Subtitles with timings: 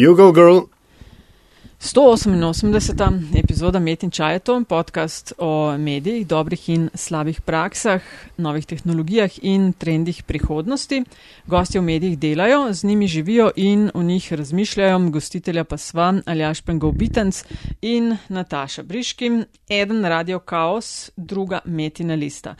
[0.00, 0.58] You go, girl.
[1.78, 3.34] 188.
[3.34, 8.00] epizoda Met in Čajeto, podcast o medijih, dobrih in slabih praksah,
[8.36, 11.02] novih tehnologijah in trendih prihodnosti.
[11.46, 16.60] Gosti v medijih delajo, z njimi živijo in o njih razmišljajo, gostitelja pa sva Aljaš
[16.60, 17.44] Pengov Bitenc
[17.82, 19.30] in Nataša Briški,
[19.68, 22.54] eden Radio Chaos, druga Metina lista.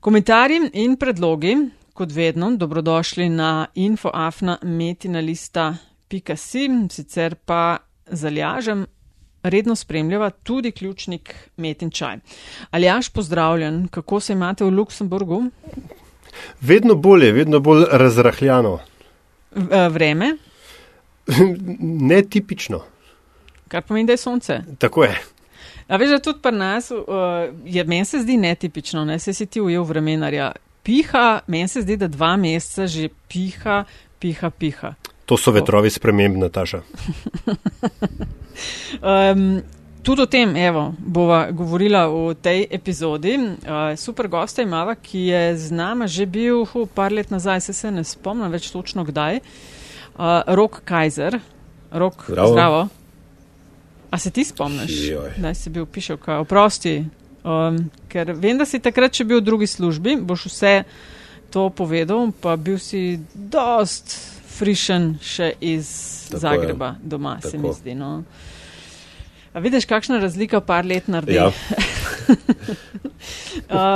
[0.00, 1.56] Komentarji in predlogi,
[1.92, 3.66] kot vedno, dobrodošli na
[6.10, 8.86] infoafna.metina.si, sicer pa zaljažem,
[9.42, 12.18] redno spremljava tudi ključnik Met in Čaj.
[12.70, 15.44] Aljaš, pozdravljen, kako se imate v Luksemburgu?
[16.60, 18.78] Vedno bolje, vedno bolj razrahljano.
[19.54, 20.36] V, vreme?
[22.10, 22.82] Netipično.
[23.68, 24.60] Kar pomeni, da je sonce.
[24.78, 25.20] Tako je.
[25.88, 26.98] A veš, da tudi pri nas, uh,
[27.64, 30.52] je, meni se zdi netipično, ne se si ti ujel vremenarja.
[30.82, 33.84] Piha, meni se zdi, da dva meseca že piha,
[34.18, 34.94] piha, piha.
[35.24, 36.82] To so vetrovi sprememb, Nataša.
[39.00, 39.62] um,
[40.04, 43.38] tudi o tem, evo, bova govorila v tej epizodi.
[43.40, 47.72] Uh, super gosta imava, ki je z nama že bil hu, par let nazaj, se
[47.72, 49.40] se ne spomnim več točno kdaj.
[50.14, 51.40] Uh, Rok Kajzer.
[51.94, 52.52] Rok, zdravo.
[52.52, 52.88] zdravo.
[54.10, 54.92] A se ti spomniš,
[55.42, 57.00] da si bil pišel, kaj oprosti?
[57.44, 60.74] Um, ker vem, da si takrat, če bil v drugi službi, boš vse
[61.50, 64.14] to povedal, pa bil si dost
[64.54, 65.88] frišen še iz
[66.28, 66.94] Tako Zagreba je.
[67.02, 67.50] doma, Tako.
[67.50, 67.94] se mi zdi.
[67.94, 68.22] No.
[69.54, 71.36] A vidiš, kakšna razlika par let naredi?
[71.36, 71.50] Ja.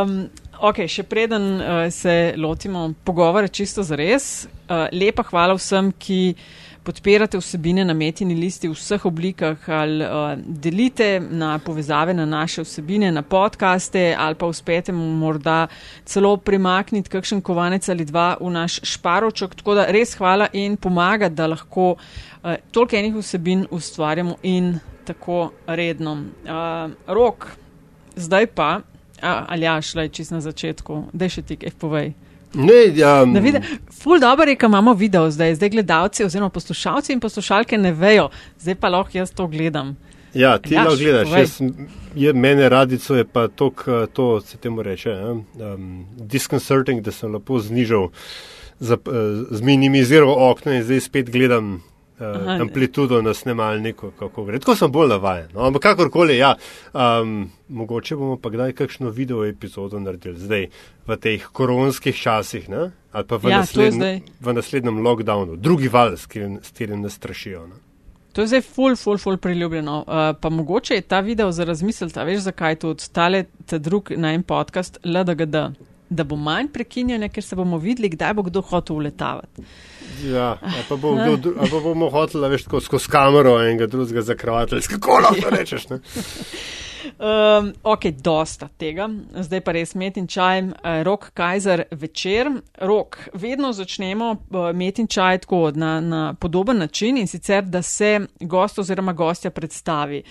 [0.02, 0.28] um,
[0.60, 6.20] ok, še preden uh, se lotimo pogovora čisto za res, uh, lepa hvala vsem, ki
[6.88, 12.62] podpirate vsebine na metini listi v vseh oblikah ali uh, delite na povezave na naše
[12.64, 15.66] vsebine, na podkaste ali pa uspete morda
[16.04, 19.58] celo primakniti kakšen kovanec ali dva v naš šparočok.
[19.60, 25.50] Tako da res hvala in pomaga, da lahko uh, toliko enih vsebin ustvarjamo in tako
[25.66, 26.14] redno.
[26.44, 27.50] Uh, rok,
[28.16, 32.14] zdaj pa, uh, ali ja, šla je čist na začetku, da še ti kaj povej.
[32.54, 33.26] Ne, ja,
[34.02, 38.28] Ful dobro je, da imamo video zdaj, zdaj gledalci oziroma poslušalci in poslušalke ne vejo,
[38.60, 39.96] zdaj pa lahko jaz to gledam.
[40.34, 41.60] Ja, ti lahko gledaš, jaz,
[42.14, 47.58] je, mene radico je pa tok, to se temu reče, um, disconcerting, da sem lepo
[47.58, 48.08] znižal,
[49.50, 51.82] zminimiziral okno in zdaj spet gledam
[52.20, 54.58] uh, amplitudo na snemalniku, kako gre.
[54.58, 55.48] Tako sem bolj navajen.
[55.54, 55.64] No?
[55.66, 56.54] Ampak kakorkoli, ja,
[56.92, 60.68] um, mogoče bomo pa kdaj kakšno video epizodo naredili zdaj
[61.06, 62.90] v teh koronskih časih, ne?
[63.12, 67.66] ali pa v, ja, naslednj, v naslednjem lockdownu, drugi val, s katerim nas strašijo.
[67.66, 67.78] Ne?
[68.32, 69.98] To je zdaj ful, ful, ful priljubljeno.
[70.06, 74.32] Uh, pa mogoče je ta video za razmisliti, veš zakaj tudi tale, ta drug na
[74.32, 75.56] en podcast, LDGD,
[76.10, 79.64] da bo manj prekinjene, ker se bomo videli, kdaj bo kdo hotel uletavati.
[80.24, 80.56] Ja,
[80.88, 81.14] pa, bo,
[81.70, 85.86] pa bomo hoteli, veš, skozi kamero enega drugega zakravati, kako lahko rečeš.
[87.18, 89.08] Um, ok, dosta tega,
[89.44, 92.50] zdaj pa res met in čaj, uh, rok Kajzer večer.
[92.82, 97.82] Rok, vedno začnemo uh, met in čaj tako na, na podoben način in sicer, da
[97.82, 100.22] se gost oziroma gostja predstavi.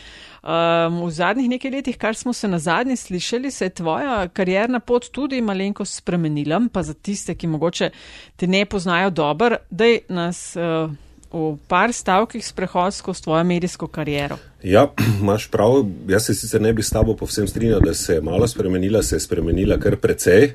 [0.43, 4.79] Um, v zadnjih nekaj letih, kar smo se na zadnji slišali, se je tvoja karjerna
[4.79, 7.89] pot tudi malenko spremenila, pa za tiste, ki mogoče
[8.35, 10.55] te ne poznajo dobro, da nas.
[10.55, 10.91] Uh,
[11.37, 14.37] v par stavkih sprehod skozi tvojo medijsko kariero.
[14.63, 14.87] Ja,
[15.21, 15.85] imaš prav.
[16.09, 19.15] Jaz se sicer ne bi s tabo povsem strinjal, da se je malo spremenila, se
[19.15, 20.53] je spremenila kar precej.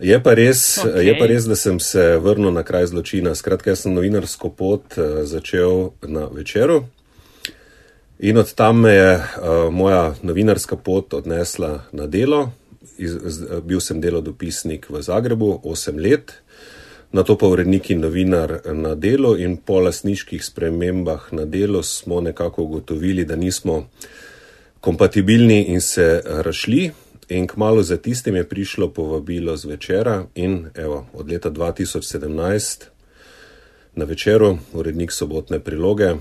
[0.00, 1.04] Je pa, res, okay.
[1.04, 3.34] je pa res, da sem se vrnil na kraj zločina.
[3.34, 6.86] Skratka, jaz sem novinarsko pot uh, začel na večeru
[8.20, 12.52] in od tam me je uh, moja novinarska pot odnesla na delo.
[12.98, 16.32] Iz, z, bil sem delodopisnik v Zagrebu 8 let
[17.12, 22.20] na to pa urednik in novinar na delo in po lasniških spremembah na delo smo
[22.20, 23.88] nekako ugotovili, da nismo
[24.80, 26.90] kompatibilni in se rašli.
[27.28, 32.84] In kmalo za tistem je prišlo povabilo z večera in evo, od leta 2017
[33.94, 36.14] na večeru urednik sobotne priloge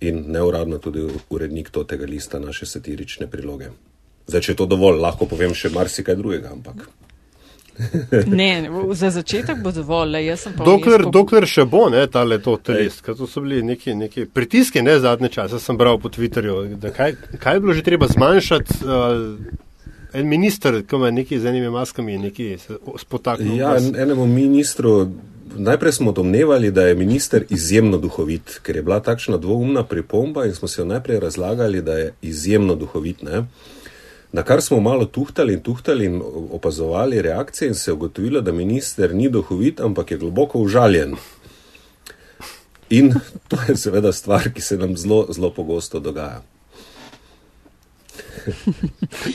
[0.00, 3.68] in neuradno tudi urednik tega lista naše satirične priloge.
[4.26, 6.88] Zdaj, če je to dovolj, lahko povem še marsikaj drugega, ampak.
[8.38, 10.16] ne, za začetek bo dovolj.
[10.64, 11.10] Dokler, po...
[11.10, 14.98] dokler še bo ne, ta leto telest, ker to so bili neki, neki pritiski, ne
[15.02, 18.80] zadnje čase sem bral po Twitterju, da kaj, kaj je bilo že treba zmanjšati.
[18.84, 19.62] Uh,
[20.14, 22.52] En minister, ki ima neki z enimi maskami, neki
[23.02, 23.56] spotaknjen.
[23.58, 25.08] Ja, en, enemu ministru,
[25.56, 30.54] najprej smo domnevali, da je minister izjemno duhovit, ker je bila takšna dvoumna pripomba in
[30.54, 33.22] smo se jo najprej razlagali, da je izjemno duhovit.
[33.22, 33.42] Ne?
[34.34, 38.52] Na kar smo malo tuhtali in tuhtali in opazovali reakcije, in se je ugotovilo, da
[38.52, 41.14] minister ni duhovit, ampak je globoko užaljen.
[42.90, 43.14] In
[43.48, 46.42] to je seveda stvar, ki se nam zelo, zelo pogosto dogaja.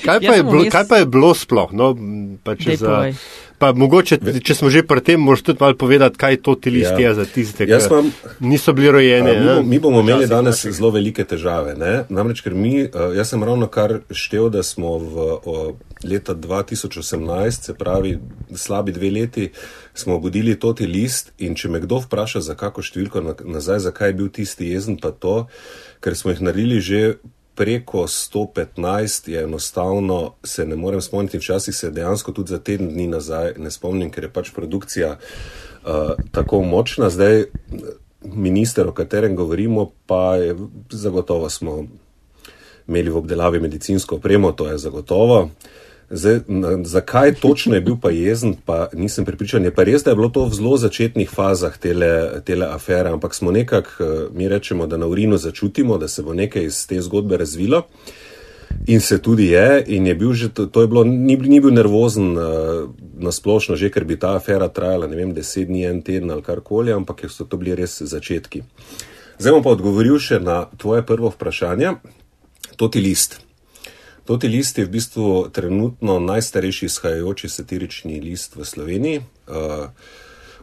[0.06, 1.72] kaj, pa bilo, kaj pa je bilo sploh?
[1.74, 1.96] No,
[2.44, 3.14] pa za,
[3.60, 7.04] pa mogoče, če smo že pri tem, možeš tudi malo povedati, kaj to ti listi
[7.04, 7.10] ja.
[7.10, 9.36] je za tiste, ki mam, niso bili rojeni.
[9.40, 10.76] Mi, mi bomo imeli danes našega.
[10.78, 11.76] zelo velike težave.
[11.80, 11.94] Ne?
[12.10, 15.58] Namreč, ker mi, jaz sem ravno kar štev, da smo v o,
[16.04, 18.16] leta 2018, se pravi
[18.56, 19.50] slabi dve leti,
[19.94, 24.18] smo obudili toti list in če me kdo vpraša za kako številko nazaj, zakaj je
[24.22, 25.50] bil tisti jezen, pa to,
[26.00, 27.04] ker smo jih naredili že
[27.60, 33.08] preko 115 je enostavno, se ne morem spomniti, včasih se dejansko tudi za teden dni
[33.08, 35.92] nazaj ne spomnim, ker je pač produkcija uh,
[36.32, 37.10] tako močna.
[37.10, 37.44] Zdaj,
[38.24, 40.56] minister, o katerem govorimo, pa je
[40.90, 41.84] zagotovo smo
[42.88, 45.42] imeli v obdelavi medicinsko opremo, to je zagotovo.
[45.44, 45.50] Uh,
[46.12, 46.40] Zdaj,
[46.84, 49.64] zakaj točno je bil pa jezen, pa nisem pripričan.
[49.64, 53.36] Je pa res, da je bilo to v zelo začetnih fazah tele, tele afere, ampak
[53.36, 57.02] smo nekako, eh, mi rečemo, da na urinu začutimo, da se bo nekaj iz te
[57.02, 57.84] zgodbe razvilo.
[58.88, 61.74] In se tudi je, in je bil že, to, to je bilo, ni, ni bil
[61.74, 62.44] nervozen uh,
[63.18, 66.46] na splošno, že ker bi ta afera trajala, ne vem, deset dni, en teden ali
[66.46, 68.62] karkoli, ampak so to bili res začetki.
[69.40, 71.98] Zdaj bom pa odgovoril še na tvoje prvo vprašanje.
[72.78, 73.49] To ti list.
[74.30, 79.22] Toti list je v bistvu trenutno najstarejši izhajajoči satirični list v Sloveniji.
[79.50, 79.90] Uh,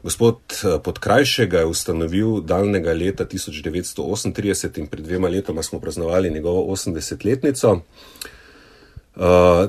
[0.06, 6.62] gospod uh, Podkrajšek je ustanovil daljnega leta 1938 in pred dvema letoma smo praznovali njegovo
[6.76, 7.72] 80-letnico.
[7.74, 9.22] Uh,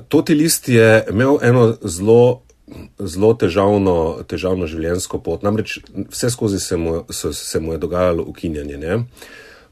[0.07, 2.41] toti list je imel eno zelo,
[2.99, 5.79] zelo težavno, težavno življenjsko pot, namreč
[6.13, 8.77] vse skozi se mu, so, se mu je dogajalo ukinjanje.
[8.77, 9.03] Ne?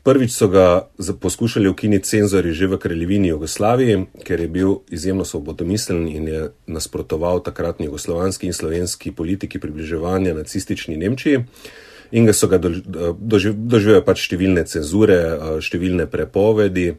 [0.05, 0.85] Prvič so ga
[1.19, 7.41] poskušali ukiniti cenzori že v kraljevini Jugoslaviji, ker je bil izjemno svobodomislen in je nasprotoval
[7.41, 11.39] takratni jugoslovanski in slovenski politiki približevanja nacistični Nemčiji.
[12.11, 15.17] In ga so ga doživeli pač številne cenzure,
[15.65, 16.91] številne prepovedi.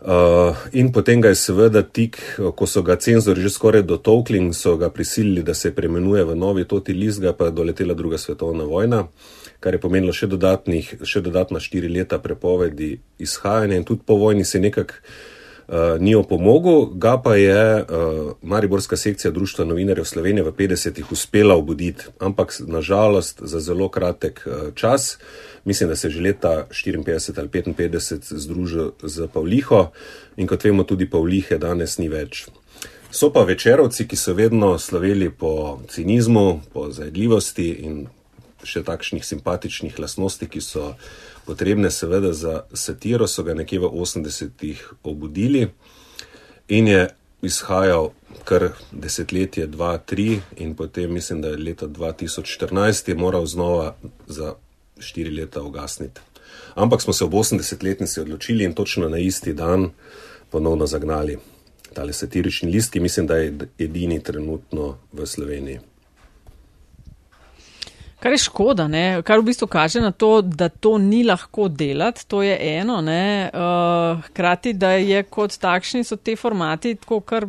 [0.00, 2.16] Uh, in potem ga je seveda tik,
[2.56, 6.32] ko so ga cenzori že skoraj dotokli in so ga prisilili, da se premenuje v
[6.32, 9.04] novi toti list, ga pa je doletela druga svetovna vojna.
[9.04, 10.28] Uh, kar je pomenilo še,
[11.04, 14.94] še dodatna štiri leta prepovedi izhajanja in tudi po vojni se nekako
[15.70, 21.54] uh, ni opomogel, ga pa je uh, Mariborska sekcija Društva novinarjev Slovenije v 50-ih uspela
[21.54, 25.18] obuditi, ampak nažalost za zelo kratek uh, čas.
[25.64, 29.90] Mislim, da se je že leta 54 ali 55 združil z Pavliho
[30.36, 32.46] in kot vemo, tudi Pavlihe danes ni več.
[33.10, 38.06] So pa večerovci, ki so vedno sloveli po cinizmu, po zajedljivosti in
[38.64, 40.94] še takšnih simpatičnih lastnosti, ki so
[41.46, 45.70] potrebne, seveda, za satiro, so ga nekje v 80-ih obudili
[46.68, 47.08] in je
[47.42, 48.12] izhajal
[48.44, 53.94] kar desetletje, dva, tri, in potem mislim, da je leta 2014 je moral znova
[54.26, 54.54] za
[54.98, 56.20] štiri leta ugasniti.
[56.74, 59.90] Ampak smo se ob 80-letnici odločili in točno na isti dan
[60.50, 61.38] ponovno zagnali
[61.94, 65.80] tale satirični list, ki mislim, da je edini trenutno v Sloveniji.
[68.20, 69.22] Kar je škoda, ne?
[69.24, 73.00] kar v bistvu kaže na to, da to ni lahko delati, to je eno.
[73.00, 77.46] Uh, hkrati, da je kot takšni so te formati tako kar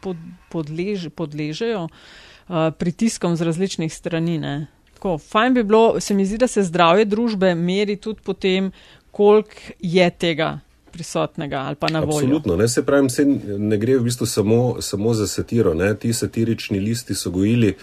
[0.00, 0.16] pod,
[0.52, 4.36] podlež, podležejo uh, pritiskom z različnih strani.
[4.38, 4.66] Ne?
[4.94, 8.68] Tako, fajn bi bilo, se mi zdi, da se zdravje družbe meri tudi po tem,
[9.10, 10.58] koliko je tega
[10.92, 12.26] prisotnega ali pa na voljo.
[12.26, 13.24] Absolutno, ne se pravim, se
[13.58, 15.94] ne gre v bistvu samo, samo za satiro, ne?
[15.96, 17.76] ti satirični listi so gojili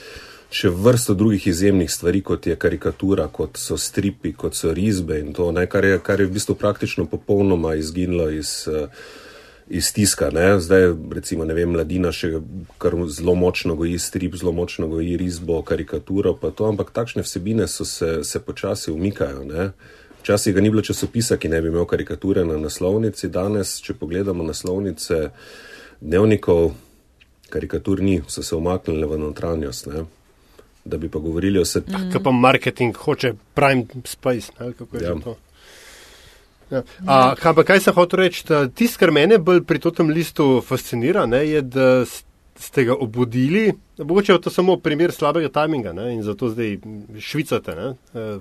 [0.50, 5.34] še vrsto drugih izjemnih stvari, kot je karikatura, kot so stripi, kot so risbe in
[5.34, 8.90] to, ne, kar, je, kar je v bistvu praktično popolnoma izginilo iz, eh,
[9.70, 10.32] iz tiska.
[10.34, 10.60] Ne.
[10.60, 12.42] Zdaj, recimo, ne vem, mladina še
[12.82, 17.70] kar zelo močno goji strip, zelo močno goji risbo, karikaturo, pa to, ampak takšne vsebine
[17.70, 19.46] so se, se počasi umikajo.
[19.46, 19.72] Ne.
[20.24, 24.44] Včasih ga ni bilo časopisa, ki ne bi imel karikature na naslovnici, danes, če pogledamo
[24.44, 25.30] naslovnice
[26.02, 26.74] dnevnikov,
[27.54, 29.94] karikatur ni, so se omaknile v notranjost.
[29.94, 30.10] Ne
[30.90, 31.92] da bi pa govorili o sebi.
[31.92, 32.10] Mm.
[32.14, 35.16] Kaj pa marketing hoče, prime space, ali kako je ja.
[35.24, 35.36] to?
[36.72, 36.84] Ja.
[37.06, 38.44] A, kaj, pa, kaj se hoče reči?
[38.76, 42.06] Tisto, kar mene bolj pri tem listu fascinira, ne, je, da
[42.60, 43.74] ste ga obudili.
[43.98, 46.78] Mogoče je to samo primer slabega tajminga ne, in zato zdaj
[47.20, 47.76] švicate.
[47.76, 48.40] Ne, e,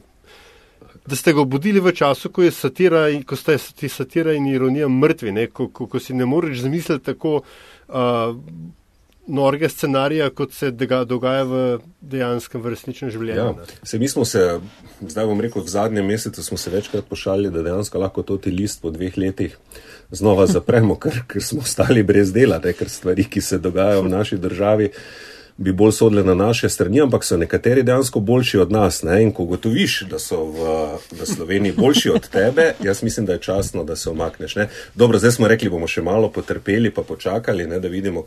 [1.07, 5.47] da ste ga obudili v času, ko, satira, ko ste satira in ironija mrtvi, ne,
[5.47, 7.41] ko, ko, ko si ne moreš zmisliti tako.
[7.89, 8.37] Uh,
[9.29, 10.71] norge scenarije, kot se
[11.07, 11.63] dogaja v
[12.01, 13.45] dejanskem resničnem življenju.
[13.45, 13.67] Ja.
[13.83, 14.45] Se, mi smo se,
[15.01, 18.51] zdaj bom rekel, v zadnjem mesecu smo se večkrat pošali, da dejansko lahko to ti
[18.55, 19.57] list po dveh letih
[20.11, 24.15] znova zapremo, ker, ker smo ostali brez dela, ne, ker stvari, ki se dogajajo v
[24.17, 24.93] naši državi,
[25.59, 29.03] bi bolj sodile na naše strani, ampak so nekateri dejansko boljši od nas.
[29.03, 29.23] Ne?
[29.23, 30.67] In ko gotoviš, da so v,
[31.19, 34.55] v Sloveniji boljši od tebe, jaz mislim, da je časno, da se omakneš.
[34.57, 34.69] Ne?
[34.95, 37.81] Dobro, zdaj smo rekli, bomo še malo potrpeli, pa počakali, ne?
[37.81, 38.23] da vidimo,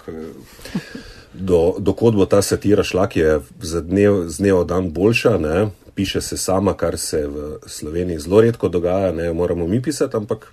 [1.34, 5.38] do, dokot bo ta satira šla, ki je z dnev, z dnev dan boljša.
[5.40, 5.70] Ne?
[5.96, 10.52] Piše se sama, kar se v Sloveniji zelo redko dogaja, ne moramo mi pisati, ampak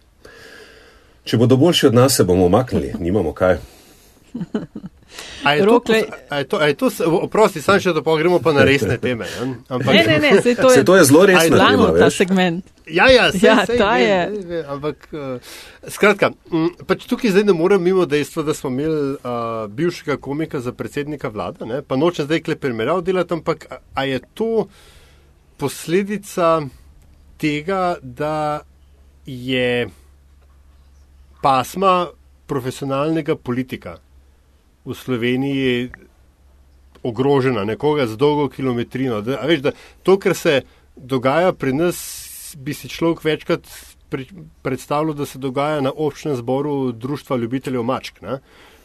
[1.25, 3.59] če bodo boljši od nas, se bomo omaknili, nimamo kaj.
[7.23, 9.27] Oprosti, samo še to pogremo pa na resne teme.
[9.69, 11.57] Ampak, ne, ne, ne, se to, se to je zelo resno.
[11.57, 12.67] Znamo ta segment.
[12.89, 14.19] Ja, ja, se, ja se, ta ne, je.
[14.31, 15.55] Ne, ne, ampak, uh,
[15.93, 20.61] skratka, m, pač tukaj zdaj ne morem mimo dejstva, da smo imeli uh, bivšega komika
[20.65, 24.67] za predsednika vlada, ne, pa nočem zdaj kle primerjav delati, ampak a, a je to
[25.61, 26.63] posledica
[27.41, 28.61] tega, da
[29.29, 29.89] je
[31.45, 32.09] pasma
[32.49, 33.99] profesionalnega politika
[34.89, 35.91] v Sloveniji
[37.03, 39.21] ogrožena, nekoga z dolgo kilometrino.
[39.21, 40.63] Da, veš, da to, kar se
[40.97, 41.99] dogaja pri nas,
[42.57, 43.69] bi si človek večkrat
[44.09, 44.27] pri,
[44.63, 48.23] predstavljal, da se dogaja na občnem zboru Društva ljubiteljev mačk.
[48.23, 48.41] Ne?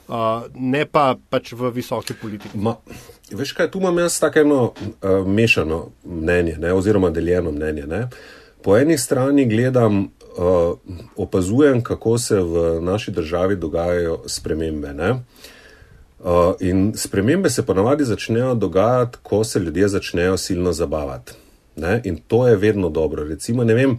[0.08, 2.58] Uh, ne pa pač v visoki politiki.
[2.60, 2.76] Ma,
[3.32, 7.86] veš kaj, tu imam jaz tako eno uh, mešano mnenje, ne, oziroma deljeno mnenje.
[7.88, 8.02] Ne.
[8.64, 10.76] Po eni strani gledam, uh,
[11.16, 14.94] opazujem, kako se v naši državi dogajajo spremembe.
[14.94, 15.14] Ne.
[16.24, 21.34] Uh, in spremembe se ponavadi začnejo dogajati, ko se ljudje začnejo silno zabavati.
[21.76, 22.02] Ne?
[22.04, 23.24] In to je vedno dobro.
[23.24, 23.98] Recimo, vem, uh,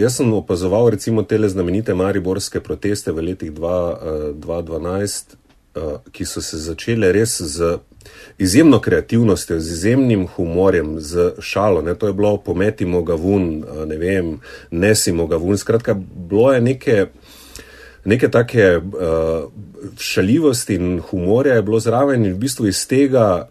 [0.00, 5.36] jaz sem opazoval recimo te znamenite mariborske proteste v letih 2012,
[5.76, 7.78] uh, uh, ki so se začele res z
[8.38, 11.82] izjemno kreativnostjo, z izjemnim humorjem, z šalo.
[11.82, 11.94] Ne?
[11.94, 14.40] To je bilo pometimo ga vun, ne vem,
[14.70, 15.56] nesimo ga vun.
[15.58, 17.06] Skratka, bilo je nekaj
[18.04, 19.50] neke take uh,
[19.98, 23.48] šaljivosti in humorja je bilo zraven in v bistvu iz tega,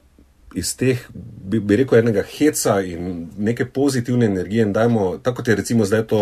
[0.56, 5.48] iz teh, bi, bi rekel, enega heca in neke pozitivne energije in dajmo, tako kot
[5.48, 6.22] je recimo zdaj to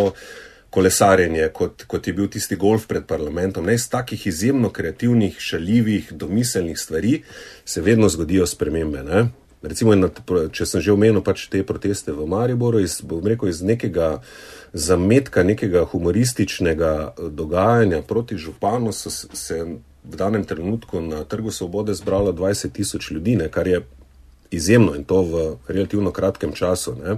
[0.69, 6.13] kolesarjenje, kot, kot je bil tisti golf pred parlamentom, ne iz takih izjemno kreativnih, šaljivih,
[6.13, 7.23] domiselnih stvari
[7.65, 9.03] se vedno zgodijo spremembe.
[9.03, 9.23] Ne?
[9.61, 9.91] Recimo,
[10.55, 14.21] če sem že omenil pač te proteste v Mariboru, iz, rekel, iz nekega
[14.73, 19.63] zametka nekega humorističnega eh, dogajanja proti županu so se
[20.03, 23.81] v danem trenutku na Trgu Svobode zbralo 20 tisoč ljudi, ne, kar je
[24.51, 26.95] izjemno in to v relativno kratkem času.
[26.95, 27.17] Ne.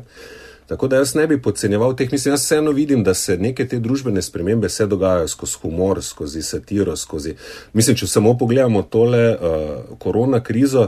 [0.66, 3.80] Tako da jaz ne bi podcenjeval teh, mislim, jaz vseeno vidim, da se neke te
[3.80, 7.36] družbene spremembe se dogajajo skozi humor, skozi satiro, skozi.
[7.74, 10.88] Mislim, če samo pogledamo tole uh, korona krizo,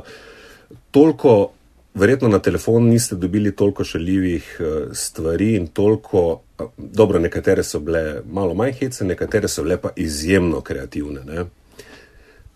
[0.94, 1.52] toliko
[1.94, 7.80] verjetno na telefon niste dobili toliko šaljivih uh, stvari in toliko, uh, dobro, nekatere so
[7.80, 11.24] bile malo manj hece, nekatere so bile pa izjemno kreativne.
[11.26, 11.46] Ne?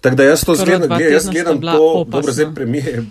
[0.01, 2.12] Tako da jaz to zgledam, gled, jaz gledam to, opasno.
[2.12, 3.03] dobro, zdaj premije.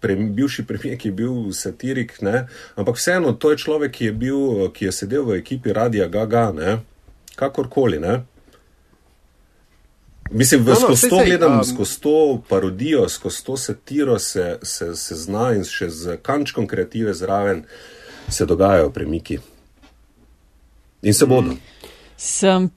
[0.00, 2.46] Pre, bivši premijer, ki je bil satirik, ne?
[2.76, 6.50] ampak vseeno, to je človek, ki je, bil, ki je sedel v ekipi Radia Gaga,
[6.52, 6.78] ne?
[7.36, 8.00] kakorkoli.
[8.00, 8.22] Ne?
[10.30, 14.58] Mislim, da no, no, skozi to gledam, um, skozi to parodijo, skozi to satiro se,
[14.62, 17.64] se, se zna in še z kančkom kreative zraven
[18.28, 19.38] se dogajajo premiki.
[21.02, 21.56] In se bodo.
[22.16, 22.70] Sem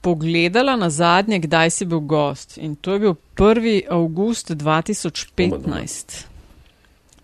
[0.00, 3.82] pogledala na zadnje, kdaj si bil gost in to je bil 1.
[3.88, 6.24] august 2015.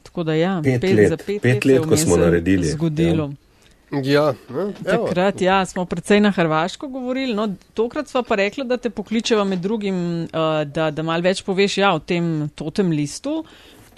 [0.03, 2.67] Tako da ja, pet, pet let, za pet, pet let, let ko smo naredili.
[2.67, 3.25] Zgodilo.
[3.25, 3.50] Ja.
[3.91, 7.35] Ja, ne, Takrat ja, smo predvsej na Hrvaško govorili.
[7.35, 11.43] No, tokrat smo pa rekli, da te pokličeva med drugim, uh, da, da mal več
[11.43, 13.41] poveš ja, o tem totem listu,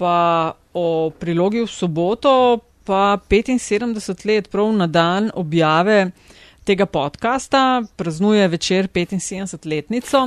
[0.01, 2.35] pa o prilogi v soboto,
[2.89, 6.07] pa 75 let prav na dan objave
[6.65, 10.23] tega podcasta, praznuje večer 75 letnico.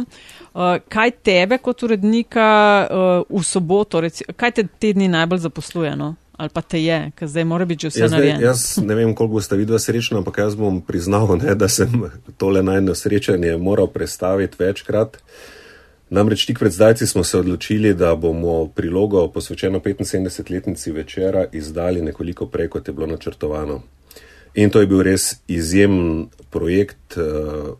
[0.53, 2.48] Uh, kaj tebe kot urednika
[2.86, 4.03] uh, v soboto,
[4.36, 5.95] kaj te te dni najbolj zaposluje?
[5.95, 6.13] No?
[6.38, 8.42] Ali pa te je, ker zdaj mora biti že vse narejeno.
[8.42, 11.92] Jaz ne vem, koliko ste videli srečno, ampak jaz bom priznal, ne, da sem
[12.42, 15.18] tole najno srečanje moral predstaviti večkrat.
[16.10, 22.46] Namreč tik pred zdajci smo se odločili, da bomo prilogo posvečeno 75-letnici večera izdali nekoliko
[22.46, 23.82] prej, kot je bilo načrtovano.
[24.56, 27.74] In to je bil res izjemen projekt uh,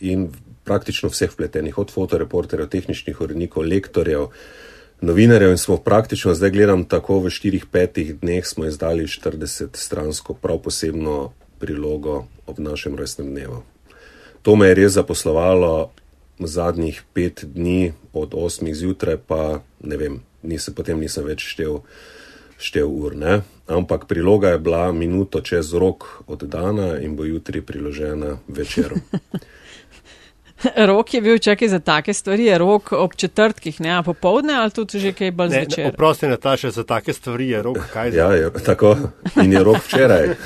[0.00, 0.30] in
[0.64, 4.65] praktično vseh vpletenih, od fotoreporterjev, tehničnih urednikov, lektorjev, uh,
[5.00, 10.58] novinarjev in smo praktično, zdaj gledam tako v 4-5 dneh, smo izdali 40 stransko prav
[10.58, 13.62] posebno prilogo ob našem rojstnem dnevu.
[14.42, 15.90] To me je res zaposlovalo
[16.38, 21.80] zadnjih pet dni od 8 zjutraj, pa ne vem, nisem, potem nisem več štev,
[22.58, 23.16] štev ur.
[23.16, 23.40] Ne?
[23.66, 28.94] Ampak priloga je bila minuto čez rok od dana in bo jutri priložena večer.
[30.90, 34.70] Rok je bil čakaj za take stvari, je rok ob četrtkih, ne, a popovdne ali
[34.70, 35.88] tudi že kaj bolj zvečer?
[35.88, 38.18] Oprosti, Nataša, za take stvari je rok kaj za?
[38.18, 38.96] Ja, je, tako.
[39.42, 40.34] In je rok včeraj.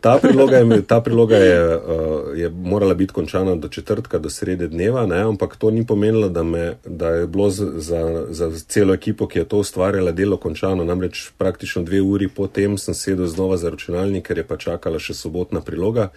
[0.00, 4.68] Ta priloga, je, ta priloga je, uh, je morala biti končana do četrtka, do srede
[4.68, 5.20] dneva, ne?
[5.20, 9.44] ampak to ni pomenilo, da, me, da je bilo za, za celo ekipo, ki je
[9.44, 10.84] to ustvarjala, delo končano.
[10.84, 15.14] Namreč praktično dve uri potem sem sedel znova za računalnik, ker je pa čakala še
[15.14, 16.08] sobotna priloga,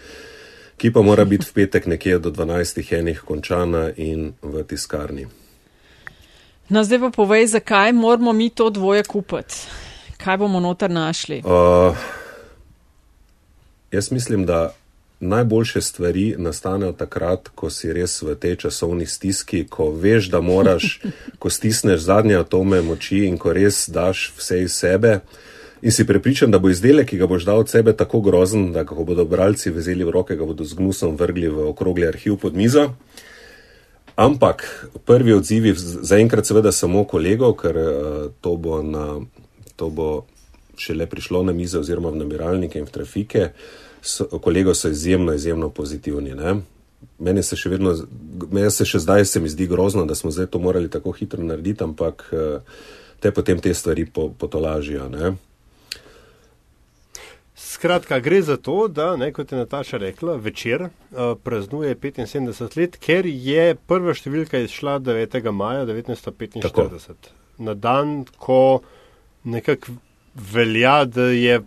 [0.79, 2.79] ki pa mora biti v petek nekje do 12.
[2.99, 5.27] enih končana in v tiskarni.
[6.69, 9.67] No, zdaj pa povej, zakaj moramo mi to dvoje kupiti?
[10.17, 11.41] Kaj bomo noter našli?
[11.43, 11.95] Uh,
[13.91, 14.73] Jaz mislim, da
[15.19, 21.01] najboljše stvari nastanejo takrat, ko si res v tej časovni stiski, ko veš, da moraš,
[21.41, 25.19] ko stisneš zadnje atome moči in ko res daš vse iz sebe.
[25.81, 28.83] In si prepričan, da bo izdelek, ki ga boš dal od sebe, tako grozen, da
[28.83, 32.55] ga bodo bralci vzeli v roke, ga bodo z gnusom vrgli v okrogli arhiv pod
[32.55, 32.89] mizo.
[34.19, 34.65] Ampak
[35.07, 39.23] prvi odzivi, zaenkrat seveda samo kolegov, ker uh, to bo, na,
[39.79, 40.09] to bo
[40.75, 43.49] šele prišlo na mizo oziroma v nabiralnike in v trafike,
[44.01, 46.35] so, kolego so izjemno, izjemno pozitivni.
[46.35, 46.57] Ne?
[47.23, 47.95] Meni se še vedno,
[48.51, 51.43] meni se še zdaj se mi zdi grozno, da smo zdaj to morali tako hitro
[51.43, 52.59] narediti, ampak eh,
[53.23, 55.07] te potem te stvari po, potolažijo.
[55.11, 55.37] Ne?
[57.59, 60.89] Skratka, gre za to, da, ne, kot je Nataša rekla, večer uh,
[61.43, 65.35] praznuje 75 let, ker je prva številka izšla 9.
[65.51, 66.61] maja 1945.
[66.63, 66.87] Tako.
[67.59, 68.79] Na dan, ko
[69.43, 69.97] nekako
[70.53, 71.59] velja, da je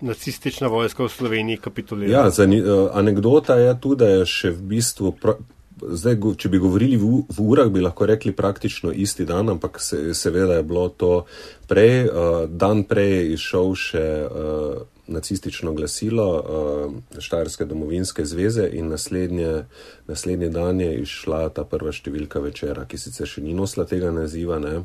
[0.00, 2.24] nacistična vojska v Sloveniji kapitulirala.
[2.24, 5.12] Ja, zani, uh, anekdota je tudi, da je še v bistvu.
[5.20, 5.36] Pra,
[5.82, 10.12] Zdaj, če bi govorili v, v urah, bi lahko rekli praktično isti dan, ampak se,
[10.14, 11.24] seveda je bilo to
[11.66, 12.06] prej.
[12.06, 19.64] Uh, dan prej je išel še uh, nacistično glasilo uh, Štajerske domovinske zveze in naslednje,
[20.06, 24.60] naslednji dan je išla ta prva številka večera, ki sicer še ni nosila tega naziva.
[24.62, 24.82] Ne?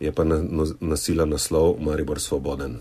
[0.00, 2.80] je pa na, no, nasila naslov Maribor Svoboden.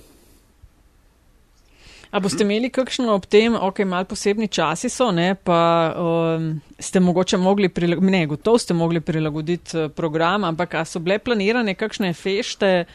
[2.13, 5.58] A boste imeli kakšno ob tem, ok, malo posebni časi so, ne, pa
[5.98, 11.02] um, ste mogoče mogli prilagoditi, ne, gotovo ste mogli prilagoditi uh, program, ampak a so
[11.02, 12.86] bile planirane kakšne fešte,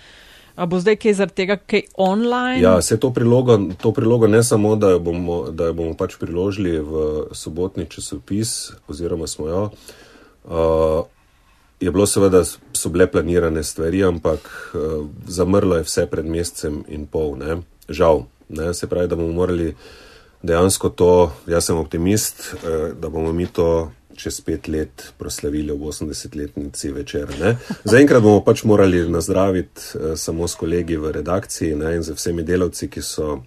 [0.59, 2.59] a bo zdaj kaj zaradi tega, kaj online?
[2.61, 6.17] Ja, se to prilogo, to prilogo ne samo, da jo bomo, da jo bomo pač
[6.19, 9.63] priložili v sobotni časopis, oziroma smo jo,
[10.51, 11.07] uh,
[11.81, 12.43] je bilo seveda,
[12.75, 17.61] so bile planirane stvari, ampak uh, zamrlo je vse pred mesecem in pol, ne?
[17.89, 18.27] žal.
[18.49, 18.75] Ne?
[18.75, 19.77] Se pravi, da bomo morali
[20.43, 21.13] dejansko to,
[21.47, 27.31] jaz sem optimist, uh, da bomo mi to čez pet let proslavili ob 80-letnici večer.
[27.41, 27.55] Ne?
[27.85, 31.95] Zaenkrat bomo pač morali nazdraviti uh, samo s kolegi v redakciji ne?
[31.97, 33.41] in z vsemi delavci, ki, so,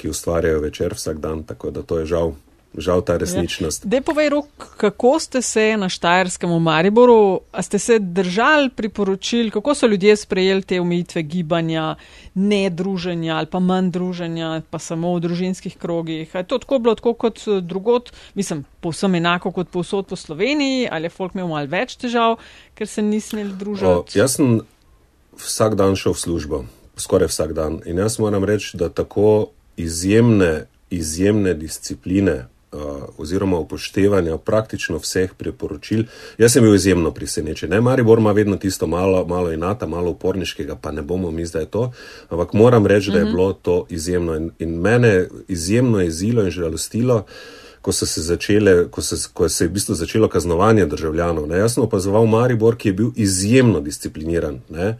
[0.00, 2.34] ki ustvarjajo večer vsak dan, tako da to je žal
[2.76, 3.84] žal ta resničnost.
[3.84, 3.90] Ja.
[3.90, 9.50] Dej povej, Rok, kako ste se na Štajerskem v Mariboru, a ste se držali priporočil,
[9.50, 11.96] kako so ljudje sprejeli te omejitve gibanja,
[12.34, 16.28] ne druženja ali pa manj druženja, pa samo v družinskih krogih?
[16.36, 20.16] A je to tako bilo tako kot eh, drugot, mislim, povsem enako kot povsod po
[20.16, 22.36] Sloveniji, ali je folk imel malo več težav,
[22.74, 24.18] ker se nisi smeli družiti?
[24.18, 24.60] Jaz sem
[25.38, 26.64] vsak dan šel v službo,
[26.96, 27.80] skoraj vsak dan.
[27.86, 32.46] In jaz moram reči, da tako izjemne, izjemne discipline,
[33.18, 36.04] oziroma upoštevanja praktično vseh priporočil.
[36.38, 37.70] Jaz sem bil izjemno presenečen.
[37.70, 41.66] Ne, Maribor ima vedno tisto malo, malo inata, malo uporniškega, pa ne bomo mi zdaj
[41.66, 41.92] to,
[42.28, 43.32] ampak moram reči, da je mhm.
[43.32, 47.24] bilo to izjemno in, in mene izjemno jezilo in žalostilo.
[47.80, 51.46] Ko, se začele, ko, se, ko se je v bistvu začelo kaznovanje državljanov.
[51.48, 51.58] Ne?
[51.62, 54.58] Jaz sem opazoval Maribor, ki je bil izjemno discipliniran.
[54.68, 54.98] Ne?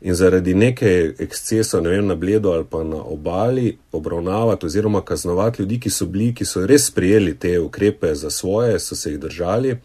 [0.00, 5.62] In zaradi neke ekscesa, ne vem, na bledu ali pa na obali obravnavati oziroma kaznovati
[5.62, 9.20] ljudi, ki so bili, ki so res sprijeli te ukrepe za svoje, so se jih
[9.20, 9.76] držali.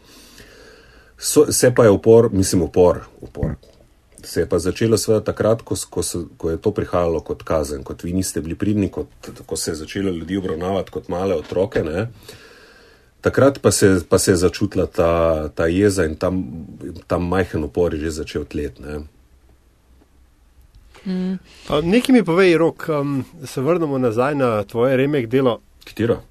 [1.18, 3.54] So, se pa je upor, mislim, upor, upor.
[4.24, 7.84] Se je pa začelo seveda takrat, ko, ko, so, ko je to prihajalo kot kazen,
[7.84, 9.06] kot vi niste bili pridni, kot,
[9.46, 11.82] ko se je začelo ljudi obravnavati kot male otroke.
[11.84, 12.08] Ne?
[13.20, 16.42] Takrat pa se, pa se je začutila ta, ta jeza in tam,
[17.06, 18.80] tam majhen upor je že začel tlet.
[18.80, 19.00] Ne?
[21.06, 21.38] Mm.
[21.82, 25.60] Nekaj mi povej, rok, um, da se vrnemo nazaj na tvoje remek delo.
[25.84, 26.22] Katero?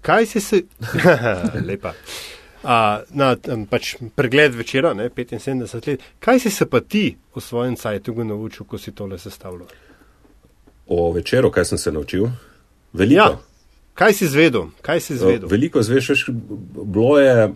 [0.00, 0.62] Kaj si se.
[1.68, 1.92] Lepa.
[2.64, 6.06] A, na um, pač pregled večera, ne, 75 let.
[6.18, 9.68] Kaj si se pa ti v svojem sajtu naučil, ko si tole sestavljal?
[10.86, 12.28] O večeru, kaj sem se naučil?
[12.92, 13.20] Veliko.
[13.20, 13.38] Ja.
[13.94, 14.70] Kaj si zvedel?
[14.82, 15.48] Kaj si zvedel?
[15.48, 16.26] Veliko zveš,
[16.84, 17.52] bilo je.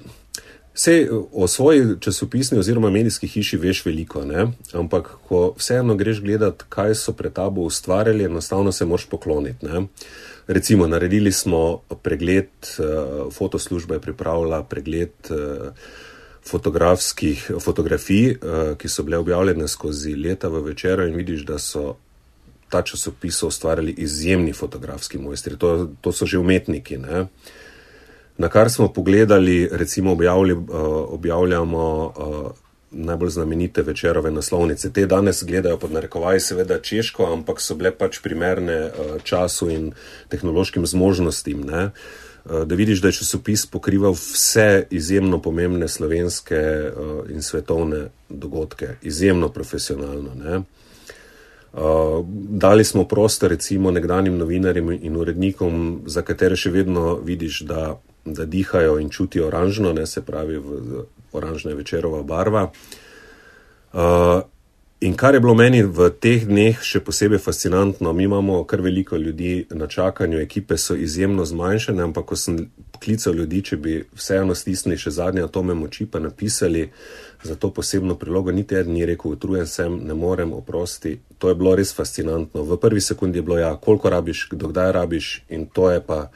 [0.75, 4.47] Vse o svoji časopisni oziroma medijski hiši veš veliko, ne?
[4.73, 9.67] ampak ko vseeno greš gledati, kaj so pred tabo ustvarjali, enostavno se moraš pokloniti.
[9.67, 9.87] Ne?
[10.47, 15.37] Recimo, naredili smo pregled, uh, fotoslužba je pripravila pregled uh,
[16.47, 21.97] fotografskih fotografij, uh, ki so bile objavljene skozi leta v večeru in vidiš, da so
[22.71, 25.59] ta časopis ustvarjali izjemni fotografski mojstri.
[25.59, 26.99] To, to so že umetniki.
[26.99, 27.27] Ne?
[28.41, 30.65] Na kar smo pogledali, recimo objavli, uh,
[31.09, 32.51] objavljamo uh,
[32.91, 34.93] najbolj znamenite večerove naslovnice.
[34.93, 39.93] Te danes gledajo pod narekovaj, seveda češko, ampak so bile pač primerne uh, času in
[40.29, 41.61] tehnološkim zmožnostim.
[41.61, 41.91] Ne?
[42.65, 46.61] Da vidiš, da je časopis pokrival vse izjemno pomembne slovenske
[47.29, 50.33] in svetovne dogodke, izjemno profesionalno.
[50.35, 50.63] Ne?
[51.73, 58.01] Uh, dali smo prostor, recimo, nekdanjim novinarjem in urednikom, za katere še vedno vidiš, da
[58.25, 62.71] da dihajo in čutijo oranžno, ne se pravi, v, oranžna je večerova barva.
[63.93, 64.01] Uh,
[65.01, 69.17] in kar je bilo meni v teh dneh še posebej fascinantno, mi imamo kar veliko
[69.17, 72.69] ljudi na čakanju, ekipe so izjemno zmanjšane, ampak ko sem
[73.01, 76.91] klical ljudi, če bi vseeno stisnili še zadnje atome moči, pa napisali
[77.43, 81.17] za to posebno prilogo, niti en ni rekel, utrujen sem, ne morem, oprosti.
[81.39, 82.67] To je bilo res fascinantno.
[82.69, 86.27] V prvi sekundi je bilo, ja, koliko rabiš, dokdaj rabiš in to je pa.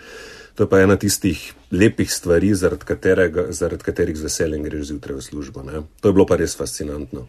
[0.54, 5.16] To je pa ena tistih lepih stvari, zaradi, katerega, zaradi katerih z veseljem greš zjutraj
[5.16, 5.62] v službo.
[5.66, 5.82] Ne?
[6.00, 7.26] To je bilo pa res fascinantno.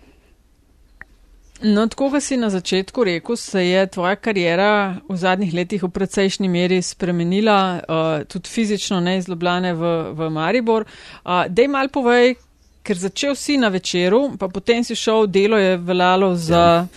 [1.64, 5.90] No, tako kot si na začetku rekel, se je tvoja karijera v zadnjih letih v
[5.90, 10.86] precejšnji meri spremenila, uh, tudi fizično ne izlobljane v, v Maribor.
[11.24, 12.36] Uh, Dej mal povej,
[12.84, 16.86] ker začel si na večeru, pa potem si šel, delo je veljalo za.
[16.86, 16.88] Ja.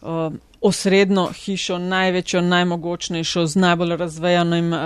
[0.00, 0.32] Uh,
[0.64, 4.80] osrednjo hišo, največjo, najmogočnejšo, z najbolj razvejanim uh,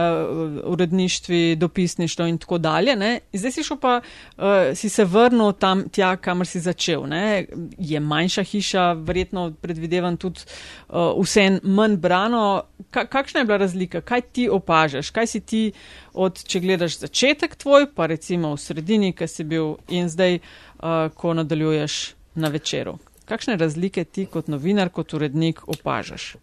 [0.65, 2.97] uredništvi, dopisništvo in tako dalje.
[2.97, 3.21] Ne?
[3.33, 7.07] Zdaj si pa, uh, si se vrnil tam, tja, kamor si začel.
[7.07, 7.47] Ne?
[7.79, 10.41] Je manjša hiša, verjetno predvidevam tudi
[10.89, 12.63] uh, vse manj brano.
[12.91, 14.01] Ka kakšna je bila razlika?
[14.01, 15.11] Kaj ti opažaš?
[15.11, 15.73] Kaj si ti,
[16.15, 21.07] od, če gledaš začetek tvoj, pa recimo v sredini, ki si bil in zdaj, uh,
[21.15, 22.01] ko nadaljuješ
[22.35, 22.99] na večeru?
[23.29, 26.37] Kakšne razlike ti kot novinar, kot urednik opažaš?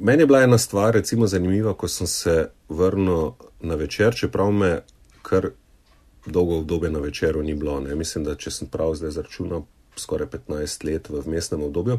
[0.00, 4.80] Meni je bila ena stvar, recimo, zanimiva, ko sem se vrnil na večer, čeprav me
[5.22, 5.50] kar
[6.26, 7.80] dolgo obdobje na večeru ni bilo.
[7.80, 7.94] Ne?
[7.94, 11.98] Mislim, da če sem prav zdaj zračunal, skoraj 15 let v mestnem obdobju.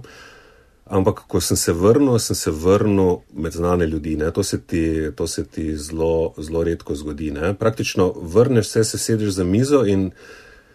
[0.85, 4.17] Ampak, ko sem se vrnil, sem se vrnil med znane ljudi.
[4.33, 7.31] To se ti, to se ti zelo, zelo redko zgodi.
[7.31, 7.53] Ne?
[7.53, 10.11] Praktično vrneš se, se sediš za mizo in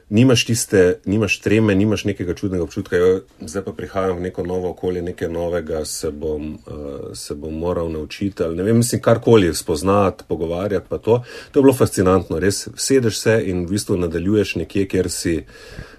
[0.08, 4.70] nimaš tiste, nimaš treme, nimaš nekega čudnega občutka, jo, zdaj pa prihajam v neko novo
[4.70, 8.42] okolje, nekaj novega se bom, uh, se bom moral naučiti.
[8.54, 10.88] Ne vem, mislim, karkoli spoznati, pogovarjati.
[10.88, 10.98] To.
[11.52, 15.44] to je bilo fascinantno, res sedeš se in v bistvu nadaljuješ nekje, kjer si,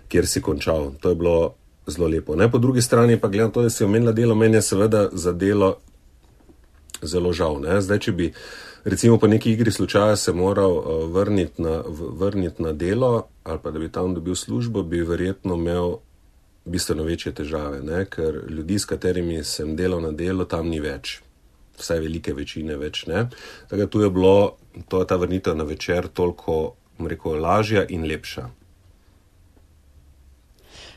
[0.07, 0.91] kjer si končal.
[1.01, 1.53] To je bilo
[1.87, 2.35] zelo lepo.
[2.35, 2.51] Ne?
[2.51, 5.77] Po drugi strani pa gledam to, da si omenila delo, meni je seveda za delo
[7.01, 7.59] zelo žal.
[7.61, 7.81] Ne?
[7.81, 8.33] Zdaj, če bi
[8.83, 11.83] recimo po neki igri slučaja se moral uh, vrniti na,
[12.19, 15.97] vrnit na delo ali pa da bi tam dobil službo, bi verjetno imel
[16.65, 18.05] bistveno večje težave, ne?
[18.05, 21.21] ker ljudi, s katerimi sem delal na delo, tam ni več.
[21.79, 23.27] Vsaj velike večine več ne.
[23.69, 24.57] Tako da tu je bilo,
[24.89, 28.49] to je ta vrnitev na večer toliko, rekel, lažja in lepša.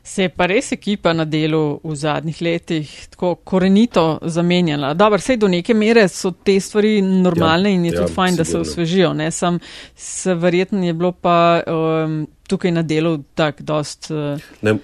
[0.02, 4.94] Se je pa res ekipa na delu v zadnjih letih tako korenito zamenjala.
[4.94, 8.34] Dobro, sej do neke mere so te stvari normalne ja, in je ja, tudi fajn,
[8.34, 8.36] sigurno.
[8.36, 9.12] da se osvežijo.
[9.14, 9.30] Ne?
[9.30, 9.58] Sam
[9.96, 14.74] se verjetno je bilo pa um, tukaj na delu tak dost uh, ne,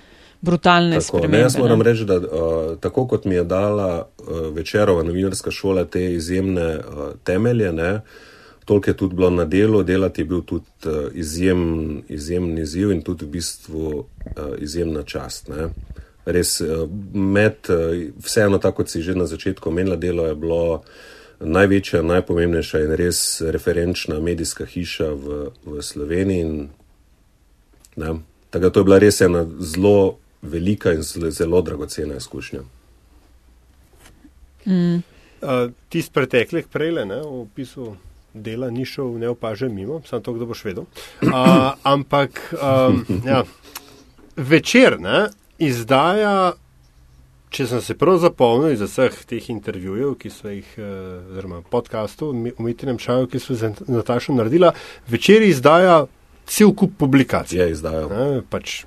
[0.41, 1.37] brutalne tako, spremembe.
[1.37, 5.85] Ne, jaz moram reči, da uh, tako kot mi je dala uh, večerova novinarska šola
[5.85, 8.01] te izjemne uh, temelje, ne, uh,
[8.67, 13.03] Toliko je tudi bilo na delu, delati je bil tudi uh, izjem, izjemen izziv in
[13.07, 14.05] tudi v bistvu uh,
[14.59, 15.49] izjemna čast.
[15.49, 15.69] Ne.
[16.27, 17.71] Res uh, med,
[18.27, 20.83] vseeno tako, kot si že na začetku omenila, delo je bilo
[21.41, 23.21] največja, najpomembnejša in res
[23.55, 26.41] referenčna medijska hiša v, v Sloveniji.
[26.41, 26.69] In,
[27.97, 28.15] ne,
[28.51, 32.61] tako to je bila res ena zelo velika in zelo, zelo dragocena izkušnja.
[34.67, 35.03] Mm.
[35.43, 37.95] Uh, Tisti preteklih prele, ne, v opisu
[38.43, 40.87] dela ni šel neopažen mimo, samo to, kdo bo švedel.
[41.23, 43.43] Uh, ampak um, ja,
[44.37, 45.27] večer ne,
[45.59, 46.53] izdaja,
[47.51, 50.85] če sem se prav zapomnil iz vseh teh intervjujev, ki so jih, eh,
[51.33, 54.75] oziroma podkastov, umetnem šaju, ki so z Natašo naredila,
[55.09, 56.05] večer izdaja
[56.47, 57.63] cel kup publikacij.
[57.63, 58.11] Je izdajal.
[58.13, 58.83] Ne, pač,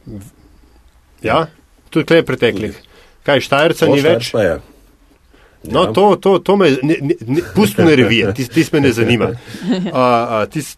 [1.26, 1.48] ja,
[1.90, 2.78] tudi je preteklih.
[3.26, 4.34] Kaj, Štajerca ni več?
[4.34, 4.60] Je.
[5.64, 5.94] No, ja.
[5.94, 6.76] to, to, to me,
[7.56, 9.30] pusti me revije, ti, ti me ne zanima.
[9.94, 10.78] A, a, tis,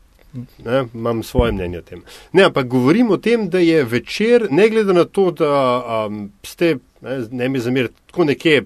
[0.66, 2.04] ne, imam svoje mnenje o tem.
[2.34, 6.78] Ne, ampak govorim o tem, da je večer, ne glede na to, da um, ste,
[7.02, 8.64] ne, ne mi zamerite, tako nekje.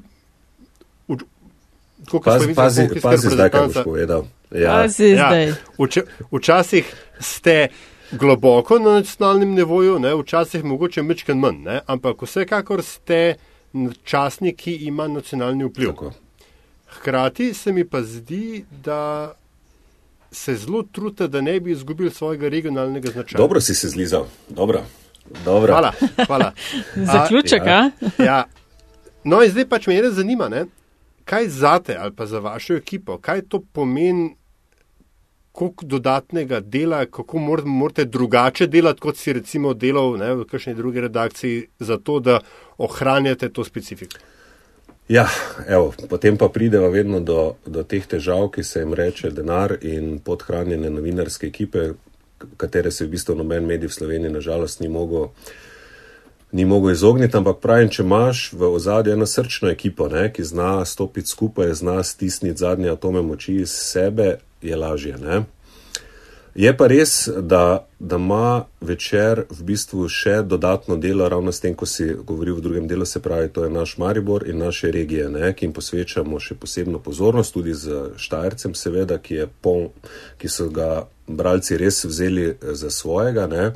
[2.24, 4.26] Pazi, pazi, pazi zdaj, kaj boš povedal.
[4.52, 4.86] Ja.
[5.00, 5.32] Ja.
[5.78, 5.98] Vč,
[6.32, 7.68] včasih ste
[8.12, 10.14] globoko na nacionalnem nivoju, ne?
[10.16, 11.80] včasih mogoče mečken manj, ne?
[11.88, 13.36] ampak vsekakor ste
[14.04, 15.90] časnik, ki ima nacionalni vpliv.
[15.90, 16.12] Tako.
[16.88, 19.34] Hkrati se mi pa zdi, da
[20.32, 23.38] se zelo trudite, da ne bi izgubili svojega regionalnega značaja.
[23.38, 24.82] Dobro si se zlizal, dobro.
[25.46, 25.74] dobro.
[25.74, 25.92] Hvala.
[26.28, 26.52] hvala.
[27.14, 27.68] Zaključek, a?
[27.68, 27.92] Ja.
[28.26, 28.44] ja.
[29.24, 30.66] No, in zdaj pač me res zanima, ne?
[31.26, 34.36] kaj zate ali pa za vašo ekipo, kaj to pomeni,
[35.52, 41.02] koliko dodatnega dela, kako morate drugače delati, kot si recimo delal ne, v kakšni drugi
[41.02, 42.40] redakciji, zato da
[42.78, 44.18] ohranjate to specifiko.
[45.08, 45.28] Ja,
[45.68, 50.18] evo, potem pa prideva vedno do, do teh težav, ki se jim reče denar in
[50.20, 51.92] podhranjene novinarske ekipe,
[52.58, 55.30] katere se v bistvu noben medij v Sloveniji nažalost ni mogel,
[56.52, 57.38] ni mogel izogniti.
[57.38, 62.02] Ampak pravim, če imaš v ozadju eno srčno ekipo, ne, ki zna stopiti skupaj, zna
[62.04, 65.20] stisniti zadnje atome moči iz sebe, je lažje.
[65.22, 65.44] Ne.
[66.56, 71.74] Je pa res, da, da ima večer v bistvu še dodatno delo, ravno s tem,
[71.76, 75.28] ko si govoril v drugem delu, se pravi, to je naš Maribor in naše regije,
[75.30, 79.90] ne, ki jim posvečamo še posebno pozornost, tudi z Štajercem, seveda, ki, pol,
[80.40, 83.50] ki so ga bralci res vzeli eh, za svojega.
[83.52, 83.68] Ne.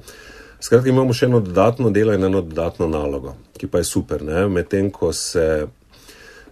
[0.63, 4.24] Skratka, imamo še eno dodatno delo in eno dodatno nalogo, ki pa je super.
[4.48, 5.68] Medtem ko se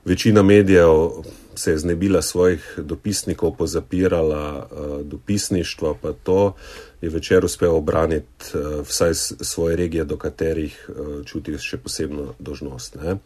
[0.04, 1.24] večina medijev
[1.58, 6.56] se je znebila svojih dopisnikov, pozapirala uh, dopisništva, pa to
[7.02, 12.96] je večer uspel obraniti uh, vsaj svoje regije, do katerih uh, čuti še posebno dožnost.
[12.96, 13.18] Ne?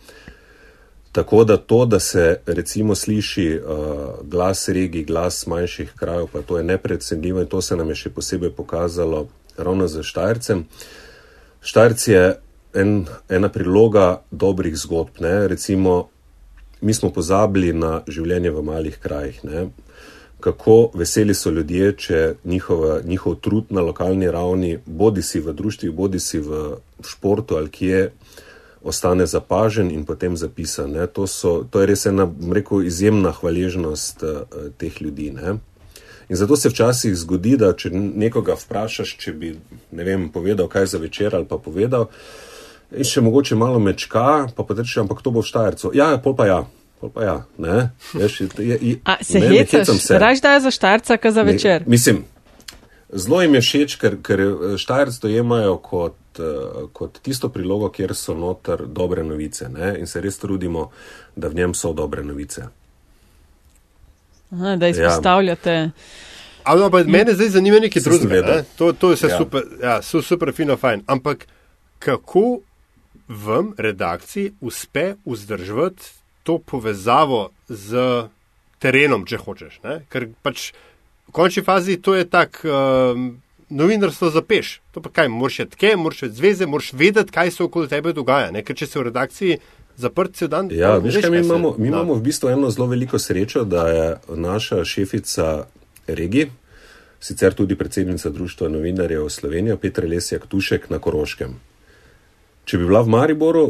[1.12, 6.58] Tako da to, da se recimo sliši uh, glas regij, glas manjših krajev, pa to
[6.58, 10.66] je nepredsedljivo in to se nam je še posebej pokazalo ravno za Štajercem.
[11.62, 12.24] Štajerc je
[12.74, 15.20] en, ena priloga dobrih zgodb.
[15.20, 15.48] Ne?
[15.48, 16.11] Recimo
[16.82, 19.44] mi smo pozabili na življenje v malih krajih.
[19.44, 19.68] Ne?
[20.42, 25.92] Kako veseli so ljudje, če njihova, njihov trud na lokalni ravni, bodi si v društvu,
[25.94, 28.12] bodi si v športu ali kje,
[28.82, 30.98] ostane zapažen in potem zapisan.
[31.14, 35.30] To, so, to je res ena rekel, izjemna hvaležnost uh, teh ljudi.
[35.38, 35.60] Ne?
[36.30, 39.54] In zato se včasih zgodi, da če nekoga vprašaš, če bi
[39.92, 42.51] vem, povedal, kaj za večer ali pa povedal, uh,
[42.92, 45.94] In še mogoče malo mečka, pa pa reče, ampak to bo v Štajercu.
[45.96, 46.60] Ja, pol pa ja.
[47.00, 47.92] Pol pa ja, ne?
[48.14, 49.90] Veš, je, je, A se hecaš,
[50.22, 51.86] raž da je za Štajerca, ka za večer?
[51.88, 52.24] Ne, mislim,
[53.10, 54.44] zelo jim je všeč, ker, ker
[54.78, 59.70] Štajerc dojemajo kot, uh, kot tisto prilogo, kjer so noter dobre novice.
[59.72, 59.96] Ne?
[60.04, 60.90] In se res trudimo,
[61.36, 62.68] da v njem so dobre novice.
[64.52, 65.72] Aha, da izpostavljate.
[65.72, 65.90] Ja.
[66.64, 68.42] Ampak mene zdaj zanima nekaj drugega.
[68.42, 68.64] Ne?
[68.78, 69.38] To, to je vse ja.
[69.38, 71.08] super, ja, super, fino, fajn.
[71.08, 71.48] Ampak
[72.00, 72.60] kako
[73.32, 76.04] vam, redakciji, uspe vzdrževati
[76.44, 78.28] to povezavo z
[78.82, 79.80] terenom, če hočeš.
[79.86, 80.02] Ne?
[80.12, 80.72] Ker pač
[81.30, 82.68] v končni fazi to je tako.
[82.68, 83.32] Um,
[83.72, 87.64] Novinarstvo zapeš, to pa kaj, moraš iti tke, moraš iti zveze, moraš vedeti, kaj se
[87.64, 88.50] okoli tebe dogaja.
[88.52, 88.66] Ne?
[88.68, 89.62] Ker če si v redakciji
[89.96, 90.68] zaprt cel dan.
[90.76, 94.06] Ja, veš, kaj, mi, imamo, mi imamo v bistvu eno zelo veliko srečo, da je
[94.36, 95.48] naša šefica
[96.12, 96.50] regi,
[97.24, 101.56] sicer tudi predsednica Društva novinarjev Slovenije, Petra Lesjak Tušek na Koroškem.
[102.66, 103.66] Če bi bila v Mariboru,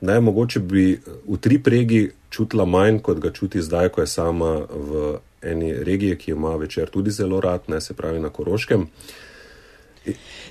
[0.00, 0.86] ne, mogoče bi
[1.28, 6.16] v tri pregi čutila manj, kot ga čuti zdaj, ko je sama v eni regiji,
[6.16, 8.86] ki ima večer tudi zelo rad, ne se pravi na Koroškem.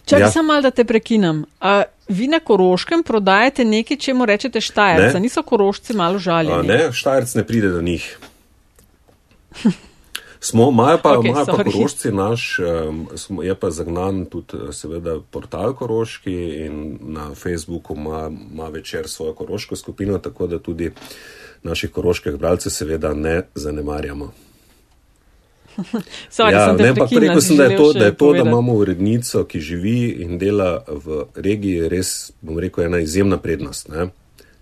[0.05, 0.31] Če ja.
[0.31, 1.43] sem mal, da te prekinem.
[1.59, 5.23] A vi na Koroškem prodajate nekaj, če mu rečete Štajerca, ne.
[5.27, 6.67] niso Korošci malo žaljeni?
[6.67, 8.07] Ne, Štajerc ne pride do njih.
[10.43, 15.73] Smo, imajo pa, okay, imajo pa korošci naš, um, je pa zagnan tudi seveda portal
[15.73, 16.33] koroški
[16.65, 20.91] in na Facebooku ima, ima večer svojo koroško skupino, tako da tudi
[21.63, 24.31] naših koroških bralcev seveda ne zanemarjamo.
[26.31, 29.43] Sorry, ja, ne, pa rekel sem, da je to, da, je to da imamo urednico,
[29.43, 34.09] ki živi in dela v regiji, res, bom rekel, ena izjemna prednost, ne?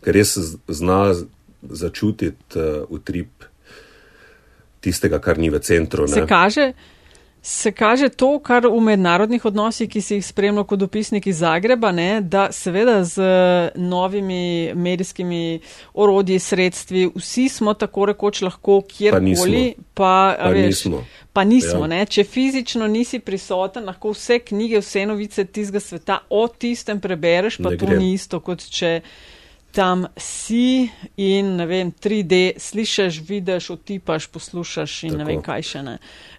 [0.03, 0.37] ker res
[0.67, 1.13] zna
[1.61, 3.38] začutiti uh, utrip
[4.81, 6.07] tistega, kar ni v centru.
[6.07, 6.71] Se kaže,
[7.41, 11.91] se kaže to, kar v mednarodnih odnosih, ki si jih spremljal kot dopisnik iz Zagreba,
[11.95, 13.23] ne, da seveda z
[13.75, 15.59] novimi medijskimi
[15.93, 19.63] orodji, sredstvi, vsi smo tako rekoč lahko kjerkoli,
[19.93, 21.03] pa, pa, pa veš, nismo.
[21.33, 22.05] Pa nismo ja.
[22.05, 27.69] Če fizično nisi prisoten, lahko vse knjige, vse novice tistega sveta o tistem prebereš, pa
[27.69, 27.99] ne to gre.
[27.99, 28.99] ni isto, kot če
[29.79, 35.19] tam si in ne vem, 3D, slišiš, vidiš, otipaš, poslušaš in Tako.
[35.19, 35.93] ne vem, kaj še ne.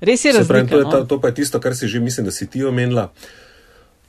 [0.04, 0.82] Res je razumljivo.
[0.92, 3.08] To, to pa je tisto, kar si že mislim, da si ti omenila.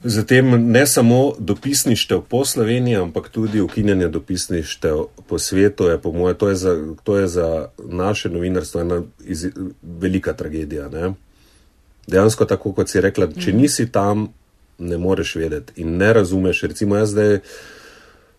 [0.04, 6.34] Zatem ne samo dopisništev po Sloveniji, ampak tudi ukinjanje dopisništev po svetu je, po moje,
[6.34, 7.48] to je za, to je za
[7.88, 9.46] naše novinarstvo ena iz,
[9.82, 10.90] velika tragedija.
[10.92, 11.14] Ne?
[12.06, 14.28] Dejansko, tako kot si rekla, če nisi tam,
[14.78, 16.66] ne moreš vedeti in ne razumeš.
[16.68, 17.38] Recimo, jaz zdaj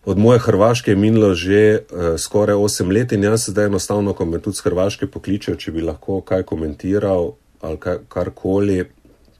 [0.04, 4.24] od moje Hrvaške je minilo že uh, skoraj 8 let in jaz zdaj enostavno, ko
[4.24, 8.84] me tudi z Hrvaške pokličejo, če bi lahko kaj komentiral ali kaj, karkoli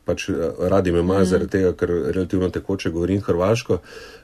[0.04, 1.28] pač eh, radi me imajo, mm.
[1.28, 3.78] zaradi tega, ker relativno tekoče govorim hrvaško,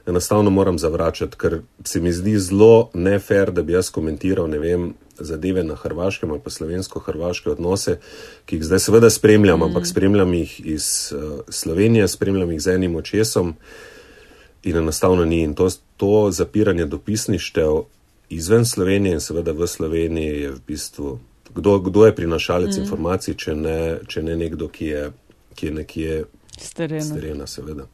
[0.07, 4.91] enostavno moram zavračati, ker se mi zdi zelo nefer, da bi jaz komentiral, ne vem,
[5.19, 7.99] zadeve na hrvaškem ali pa slovensko-hrvaške odnose,
[8.45, 9.69] ki jih zdaj seveda spremljam, mm.
[9.69, 13.55] ampak spremljam jih iz uh, Slovenije, spremljam jih z enim očesom
[14.63, 15.41] in enostavno ni.
[15.43, 15.69] In to,
[16.01, 17.83] to zapiranje dopisništev
[18.33, 21.19] izven Slovenije in seveda v Sloveniji je v bistvu.
[21.53, 22.81] Kdo, kdo je prinašalec mm.
[22.81, 25.03] informacij, če ne, če ne nekdo, ki je
[25.55, 26.23] ki je nekje
[26.59, 27.85] starena, seveda.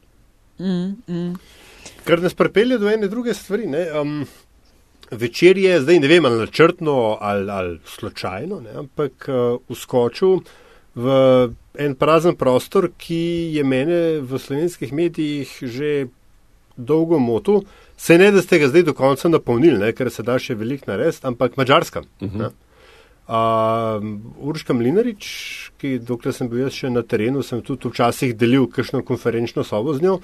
[0.58, 1.34] Mm, mm.
[2.04, 3.66] Kar nas pripelje do ene druge stvari.
[4.00, 4.26] Um,
[5.10, 10.40] večer je zdaj, ne vem, ali načrtno ali, ali slučajno, ne, ampak uh, uskočil
[10.94, 11.08] v
[11.78, 16.06] en prazen prostor, ki je mene v slovenskih medijih že
[16.76, 17.62] dolgo motil.
[17.98, 21.24] Se ne, da ste ga zdaj do konca napolnili, ker se da še veliko narediti,
[21.26, 22.04] ampak mačarska.
[22.20, 22.40] Uh mhm.
[22.40, 22.56] -huh.
[23.28, 25.26] Uh, Urška Mlinarič,
[25.76, 29.92] ki dokler sem bil jaz še na terenu, sem tudi včasih delil kakšno konferenčno sobo
[29.94, 30.20] z njo,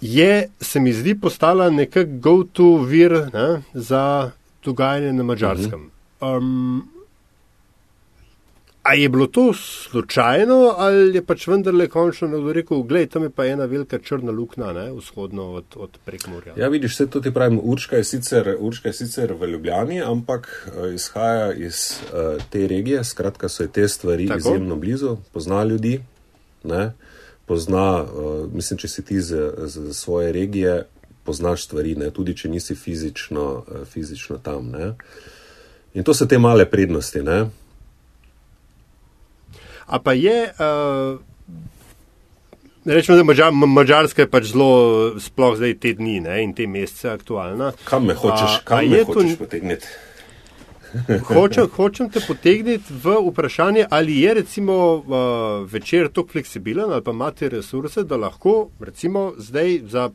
[0.00, 4.30] je, se mi zdi, postala nekak go-to vir ne, za
[4.64, 5.90] dogajanje na mačarskem.
[6.20, 6.88] Um,
[8.82, 13.30] A je bilo to slučajno ali je pač vendarle končno nekdo rekel, gledaj, tam je
[13.30, 16.54] pa ena velika črna luknja, ne, vzhodno od, od prekmorja.
[16.56, 20.48] Ja, vidiš, vse to ti pravim, Urška je, sicer, Urška je sicer v Ljubljani, ampak
[20.66, 24.38] uh, izhaja iz uh, te regije, skratka so te stvari Tako?
[24.38, 26.00] izjemno blizu, pozna ljudi,
[26.64, 26.92] ne,
[27.46, 30.82] pozna, uh, mislim, če si ti z, z svoje regije,
[31.24, 34.70] poznaš stvari, ne, tudi če nisi fizično, uh, fizično tam.
[34.74, 34.94] Ne.
[35.94, 37.44] In to so te male prednosti, ne.
[39.92, 41.20] A pa je, uh,
[42.84, 44.70] rečemo, da Mađar, Mađarska je pač zelo,
[45.20, 47.74] sploh zdaj te dni ne, in te mesece aktualna.
[47.84, 49.86] Kam me hočeš, a, kam a me hočeš to, potegniti?
[51.28, 55.12] hočem, hočem te potegniti v vprašanje, ali je recimo uh,
[55.68, 60.10] večer tako fleksibilen ali pa imate resurse, da lahko recimo zdaj za.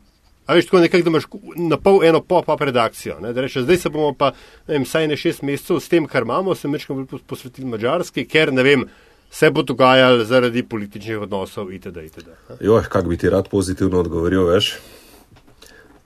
[0.47, 1.23] A veš, tako nekako, da imaš
[1.55, 3.19] na pol eno pop-up redakcijo.
[3.19, 4.31] Ne, da rečeš, zdaj se bomo pa,
[4.67, 8.53] ne vem, saj ne šest mesecev s tem, kar imamo, se mečkam posvetili mađarski, ker,
[8.53, 8.85] ne vem,
[9.31, 11.97] se bo dogajalo zaradi političnih odnosov itd.
[12.05, 12.29] itd.
[12.61, 14.75] Jo, kak bi ti rad pozitivno odgovoril, veš,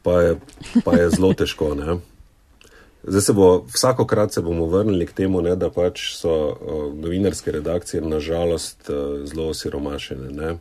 [0.03, 0.35] pa je,
[0.85, 1.75] pa je zelo težko.
[1.75, 1.97] Ne?
[3.03, 7.51] Zdaj se bo, vsakokrat se bomo vrnili k temu, ne, da pač so uh, novinarske
[7.51, 10.29] redakcije nažalost uh, zelo osiromašene.
[10.29, 10.57] Ne?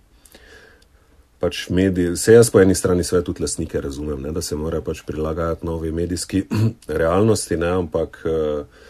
[1.40, 4.84] Pač mediji, vse jaz po eni strani sve tudi lasnike razumem, ne, da se morajo
[4.84, 6.44] pač prilagajati novi medijski
[7.02, 8.88] realnosti, ne, ampak Uh,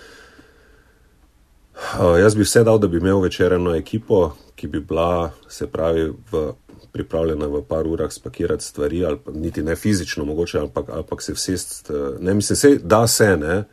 [2.21, 6.53] jaz bi vse dal, da bi imel večerno ekipo, ki bi bila, se pravi, v,
[6.93, 11.33] pripravljena v par urah spakirati stvari, ali pa niti ne fizično, mogoče, ampak, ampak se
[11.33, 11.91] vsest.
[12.21, 13.65] Ne, mislim, se da se ne.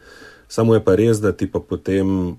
[0.48, 2.38] Samo je pa res, da ti pa potem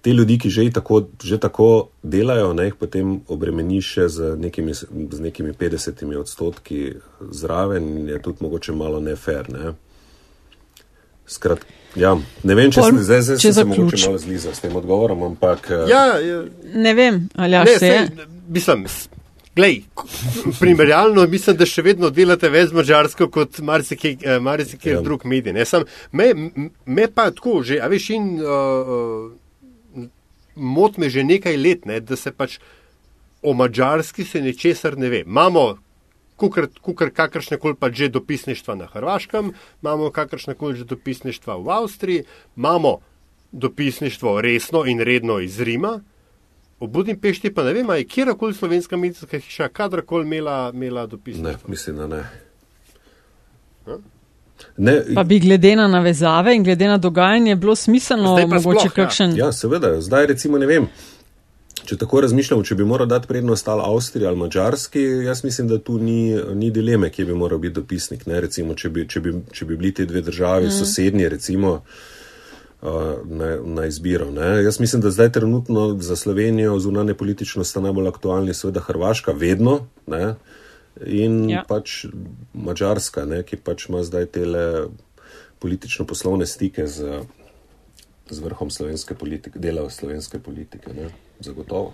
[0.00, 5.20] te ljudi, ki že tako, že tako delajo, ne jih potem obremeniš z nekimi, z
[5.20, 6.94] nekimi 50 odstotki
[7.30, 9.50] zraven, je tudi mogoče malo nefer.
[9.52, 9.74] Ne.
[11.30, 11.78] Skratka.
[11.98, 12.12] Ja,
[12.46, 15.24] ne vem, če, Pol, sem, zdaj, zdaj če se mogoče malo zliza s tem odgovorom,
[15.32, 15.66] ampak.
[15.74, 16.42] Eh, ja, ja.
[16.78, 18.28] Ne vem, ali ja se je.
[18.50, 18.84] Mislim,
[19.58, 19.80] glej,
[20.60, 25.02] primerjalno mislim, da še vedno delate več mačarsko kot marsikaj eh, ja.
[25.02, 25.58] drug medij.
[26.12, 26.30] Me,
[26.86, 30.06] me pa tako že, a veš, in uh, uh,
[30.54, 32.60] mot me že nekaj let, ne, da se pač
[33.42, 35.24] o mačarski se nečesar ne ve.
[35.26, 35.72] Imamo
[36.80, 42.24] kukar kakršne koli pa že dopisništva na Hrvaškem, imamo kakršne koli že dopisništva v Avstriji,
[42.56, 42.98] imamo
[43.52, 46.00] dopisništvo resno in redno iz Rima.
[46.80, 51.50] V Budimpešti pa ne vem, je kjerkoli slovenska medijska hiša kadarkoli imela, imela dopisništvo.
[51.50, 52.24] Ne, mislim, da ne.
[54.76, 59.30] Ne, pa bi glede na navezave in glede na dogajanje bilo smiselno, mogoče sploh, kakšen.
[59.30, 59.46] Ja.
[59.46, 60.88] ja, seveda, zdaj recimo ne vem.
[61.84, 65.78] Če tako razmišljamo, če bi moral dati prednost ali Avstriji ali Mačarski, jaz mislim, da
[65.78, 68.26] tu ni, ni dileme, kje bi moral biti dopisnik.
[68.26, 70.74] Recimo, če, bi, če, bi, če bi bili te dve državi mm.
[70.76, 71.80] sosednje, recimo,
[72.80, 74.30] na, na izbiro.
[74.32, 74.62] Ne?
[74.64, 79.80] Jaz mislim, da zdaj trenutno za Slovenijo zunanje politično sta najbolj aktualni, seveda Hrvaška, vedno.
[80.06, 80.34] Ne?
[81.06, 81.64] In ja.
[81.68, 82.04] pač
[82.54, 84.64] Mačarska, ne, ki pač ima zdaj tele
[85.60, 87.20] politično-poslovne stike z,
[88.30, 90.92] z vrhom slovenske politike, dela slovenske politike.
[90.96, 91.10] Ne
[91.40, 91.92] zagotovo.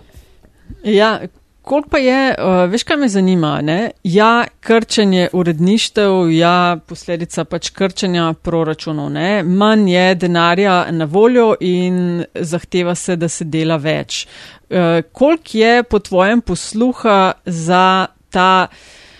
[0.83, 1.19] Ja,
[1.61, 3.61] koliko pa je, uh, veš, kaj me zanima?
[3.61, 3.91] Ne?
[4.03, 9.09] Ja, krčenje uredništev, ja, posledica pač krčenja proračunov.
[9.11, 9.43] Ne?
[9.43, 14.25] Manj je denarja na voljo in zahteva se, da se dela več.
[14.69, 18.67] Uh, koliko je po tvojem posluha za ta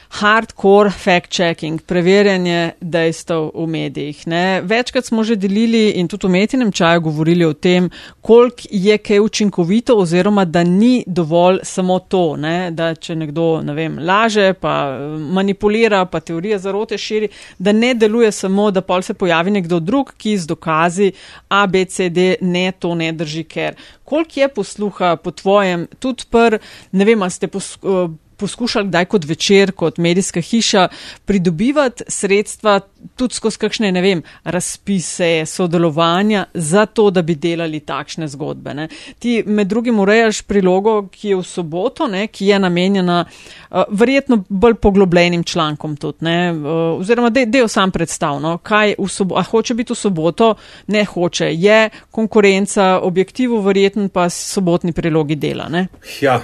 [0.10, 4.28] hardcore fact-checking, preverjanje dejstev v medijih.
[4.28, 4.62] Ne.
[4.62, 7.90] Večkrat smo že delili in tudi v metinem čaju govorili o tem,
[8.22, 13.74] koliko je kaj učinkovito oziroma da ni dovolj samo to, ne, da če nekdo ne
[13.74, 17.30] vem, laže, pa manipulira, pa teorije zarote širi,
[17.60, 21.12] da ne deluje samo, da pol se pojavi nekdo drug, ki z dokazi
[21.50, 23.76] A, B, C, D, ne, to ne drži, ker.
[24.04, 26.58] Koliko je posluha po tvojem, tudi pr,
[26.92, 30.88] ne vem, ste poslušali, poskušali kdaj kot večer, kot medijska hiša
[31.26, 32.80] pridobivati sredstva
[33.16, 38.74] tudi skozi kakšne, ne vem, razpise, sodelovanja za to, da bi delali takšne zgodbe.
[38.74, 38.88] Ne.
[39.20, 44.44] Ti med drugim urejaš prilogo, ki je v soboto, ne, ki je namenjena uh, verjetno
[44.50, 49.44] bolj poglobljenim člankom tudi, ne, uh, oziroma del de sam predstavno, kaj v soboto, a
[49.44, 50.54] hoče biti v soboto,
[50.88, 55.70] ne hoče, je konkurenca objektivu verjetno pa sobotni prilogi dela.
[55.70, 55.88] Ne.
[56.22, 56.42] Ja.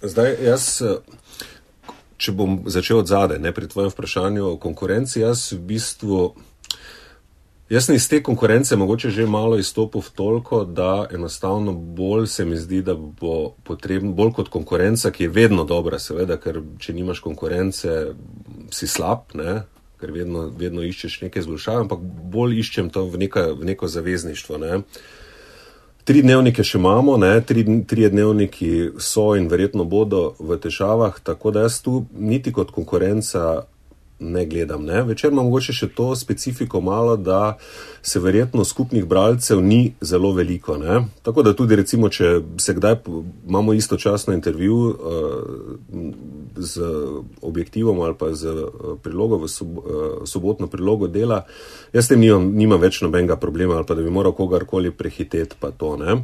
[0.00, 0.66] Zdaj, jaz,
[2.16, 6.20] če bom začel od zadaj, ne pri tvojem vprašanju o konkurenci, jaz v bistvu.
[7.70, 12.56] Jaz sem iz te konkurence mogoče že malo izstopil toliko, da enostavno bolj se mi
[12.56, 17.20] zdi, da bo potrebno, bolj kot konkurenca, ki je vedno dobra, seveda, ker če nimaš
[17.20, 18.16] konkurence,
[18.72, 19.62] si slab, ne?
[20.00, 22.00] ker vedno, vedno iščeš neke izboljšave, ampak
[22.32, 24.58] bolj iščem to v, neka, v neko zavezništvo.
[24.64, 24.80] Ne?
[24.80, 25.10] Uh,
[26.10, 31.52] Tri dnevnike še imamo, ne, tri, tri dnevniki so in verjetno bodo v težavah, tako
[31.54, 33.60] da jaz tu niti kot konkurenca
[34.20, 34.84] ne gledam.
[34.84, 35.02] Ne.
[35.02, 37.56] Večer imam mogoče še to specifiko malo, da
[38.02, 40.76] se verjetno skupnih bralcev ni zelo veliko.
[40.76, 41.00] Ne.
[41.22, 42.96] Tako da tudi recimo, če se kdaj
[43.48, 44.96] imamo istočasno intervju uh,
[46.56, 46.82] z
[47.42, 49.84] objektivom ali pa z uh, prilogo v sob, uh,
[50.24, 51.44] sobotno prilogo dela,
[51.92, 55.56] jaz s tem nimam, nimam več nobenega problema ali pa da bi moral kogarkoli prehiteti
[55.60, 55.96] pa to.
[55.96, 56.20] Ne.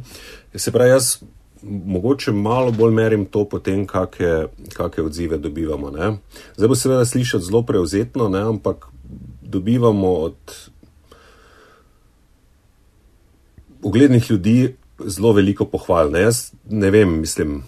[0.55, 1.17] Se pravi, jaz
[1.63, 5.91] mogoče malo bolj merim to potem, kakšne odzive dobivamo.
[5.91, 6.17] Ne.
[6.55, 8.87] Zdaj bo seveda slišati zelo prevzetno, ne, ampak
[9.41, 10.37] dobivamo od
[13.81, 16.11] uglednih ljudi zelo veliko pohval.
[16.11, 16.21] Ne.
[16.21, 17.63] Jaz ne vem, mislim,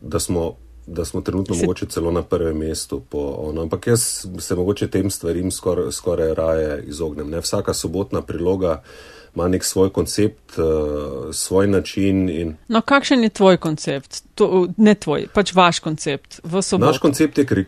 [0.00, 0.54] da smo.
[0.88, 1.60] Da smo trenutno se...
[1.60, 6.18] mogoče celo na prvem mestu, po, ono, ampak jaz se mogoče tem stvarim skoraj skor
[6.36, 7.28] raje izognem.
[7.30, 7.40] Ne?
[7.44, 12.28] Vsaka sobotna priloga uh, ima nek svoj koncept, uh, svoj način.
[12.28, 12.56] In...
[12.68, 14.22] No, kakšen je tvoj koncept?
[14.34, 16.40] To, ne tvoj, pač vaš koncept.
[16.78, 17.62] Naš koncept je, kar,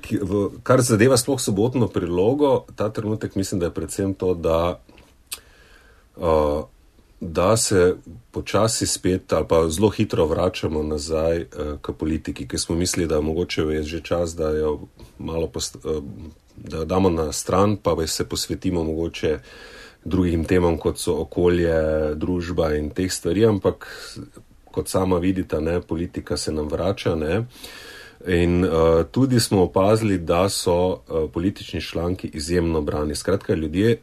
[0.62, 4.80] kar zadeva sploh sobotno prilogo, ta trenutek mislim, da je predvsem to, da,
[6.16, 6.64] uh,
[7.20, 7.96] da se
[8.30, 13.20] počasi spet ali pa zelo hitro vračamo nazaj uh, k politiki, ki smo mislili, da
[13.20, 14.78] mogoče je že čas, da jo
[15.18, 16.02] malo post, uh,
[16.56, 19.38] da damo na stran, pa se posvetimo mogoče
[20.04, 23.86] drugim temam, kot so okolje, družba in teh stvari, ampak
[24.70, 27.14] kot sama vidite, ne, politika se nam vrača.
[27.14, 27.42] Ne.
[28.26, 33.14] In uh, tudi smo opazili, da so uh, politični članki izjemno brani.
[33.14, 33.98] Skratka, ljudje,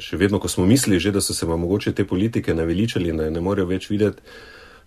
[0.00, 3.30] še vedno, ko smo mislili, že, da so se vam mogoče te politike naveličali da
[3.30, 4.22] ne morejo več videti,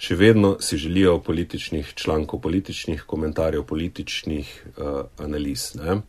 [0.04, 5.76] še vedno si želijo političnih člankov, političnih komentarjev, političnih uh, analiz.
[5.80, 6.01] Ne?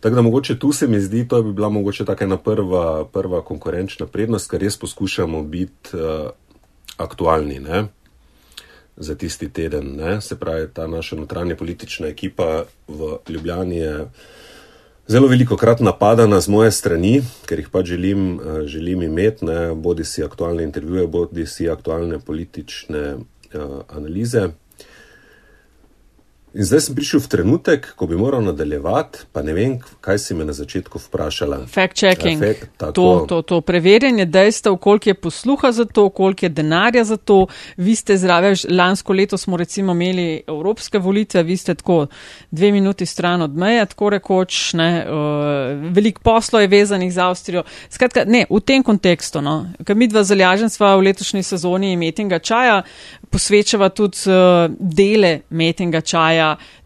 [0.00, 3.42] Tako da mogoče tu se mi zdi, to bi bila mogoče taka ena prva, prva
[3.42, 6.30] konkurenčna prednost, ker res poskušamo biti uh,
[6.96, 7.58] aktualni.
[7.58, 7.88] Ne?
[8.96, 10.20] Za tisti teden, ne?
[10.20, 13.96] se pravi, ta naša notranja politična ekipa v Ljubljani je
[15.10, 17.16] zelo veliko krat napadana z moje strani,
[17.50, 23.18] ker jih pač želim, uh, želim imeti, bodi si aktualne intervjuje, bodi si aktualne politične
[23.54, 24.52] uh, analize.
[26.50, 30.34] In zdaj sem prišel v trenutek, ko bi moral nadaljevati, pa ne vem, kaj si
[30.34, 31.60] me na začetku vprašala.
[31.70, 32.42] Fact-checking.
[32.42, 37.16] Ja, to, to, to preverjanje dejstev, koliko je posluha za to, koliko je denarja za
[37.16, 37.46] to.
[37.76, 42.08] Vi ste zraven, lansko leto smo recimo imeli evropske volitve, vi ste tako
[42.50, 47.62] dve minuti stran od meje, tako rekoč, ne, uh, velik poslo je vezanih za Avstrijo.
[47.90, 52.42] Skratka, ne, v tem kontekstu, no, ker mi dva zalažen sva v letošnji sezoni metinga
[52.42, 52.82] čaja,
[53.30, 56.39] posvečava tudi uh, dele metinga čaja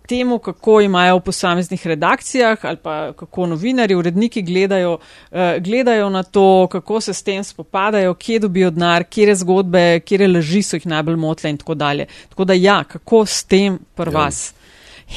[0.09, 6.23] temu, kako imajo v posameznih redakcijah ali pa kako novinari, uredniki gledajo, uh, gledajo na
[6.23, 10.87] to, kako se s tem spopadajo, kje dobijo denar, kje zgodbe, kje leži so jih
[10.87, 12.07] najbolj motle in tako dalje.
[12.29, 14.19] Tako da ja, kako s tem pri ja.
[14.19, 14.55] vas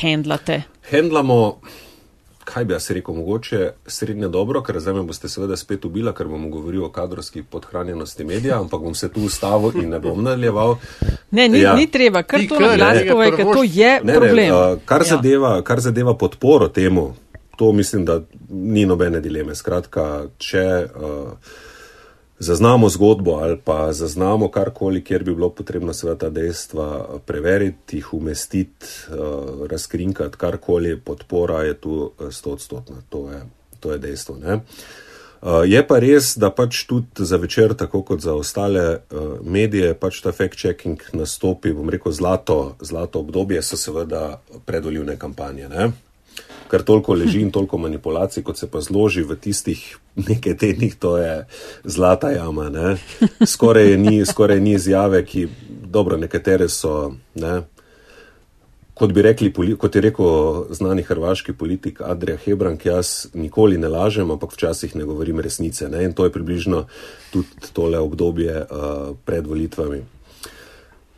[0.02, 0.62] handlate?
[0.92, 1.60] Handlamo,
[2.48, 6.30] kaj bi jaz rekel, mogoče srednje dobro, ker zdaj me boste seveda spet ubila, ker
[6.32, 10.78] bom govoril o kadrovski podhranjenosti medija, ampak bom se tu ustavil in ne bom nadaljeval.
[11.32, 11.76] Ne, ni, ja.
[11.76, 14.46] ni treba, kar to na glas pove, ker to je ne, problem.
[14.46, 15.16] Ne, uh, kar, ja.
[15.16, 17.10] zadeva, kar zadeva podporo temu,
[17.58, 19.56] to mislim, da ni nobene dileme.
[19.56, 20.68] Skratka, če.
[20.96, 21.56] Uh,
[22.40, 28.14] zaznamo zgodbo ali pa zaznamo karkoli, kjer bi bilo potrebno seveda ta dejstva preveriti, jih
[28.14, 32.96] umestiti, uh, razkrinkati, karkoli, podpora je tu eh, stotstotna.
[33.10, 33.30] To,
[33.80, 34.38] to je dejstvo.
[34.38, 34.54] Ne?
[35.42, 39.00] Uh, je pa res, da pač tudi za večer, tako kot za ostale
[39.42, 45.70] medije, pač ta fact-checking nastopi, bom rekel, zlato, zlato obdobje, so seveda predvoljivne kampanje.
[45.70, 45.92] Ne?
[46.68, 51.18] Kar toliko leži in toliko manipulacij, kot se pa zloži v tistih nekaj tednih, to
[51.18, 51.46] je
[51.84, 52.70] zlata jama.
[53.46, 55.48] Skoraj ni, skoraj ni izjave, ki,
[55.86, 57.14] dobro, nekatere so.
[57.36, 57.62] Ne?
[58.98, 64.56] Kot, rekli, kot je rekel znani hrvaški politik Adrija Hebrank, jaz nikoli ne lažem, ampak
[64.58, 65.90] včasih ne govorim resnice.
[65.90, 66.04] Ne?
[66.04, 66.88] In to je približno
[67.32, 70.02] tudi tole obdobje uh, pred volitvami.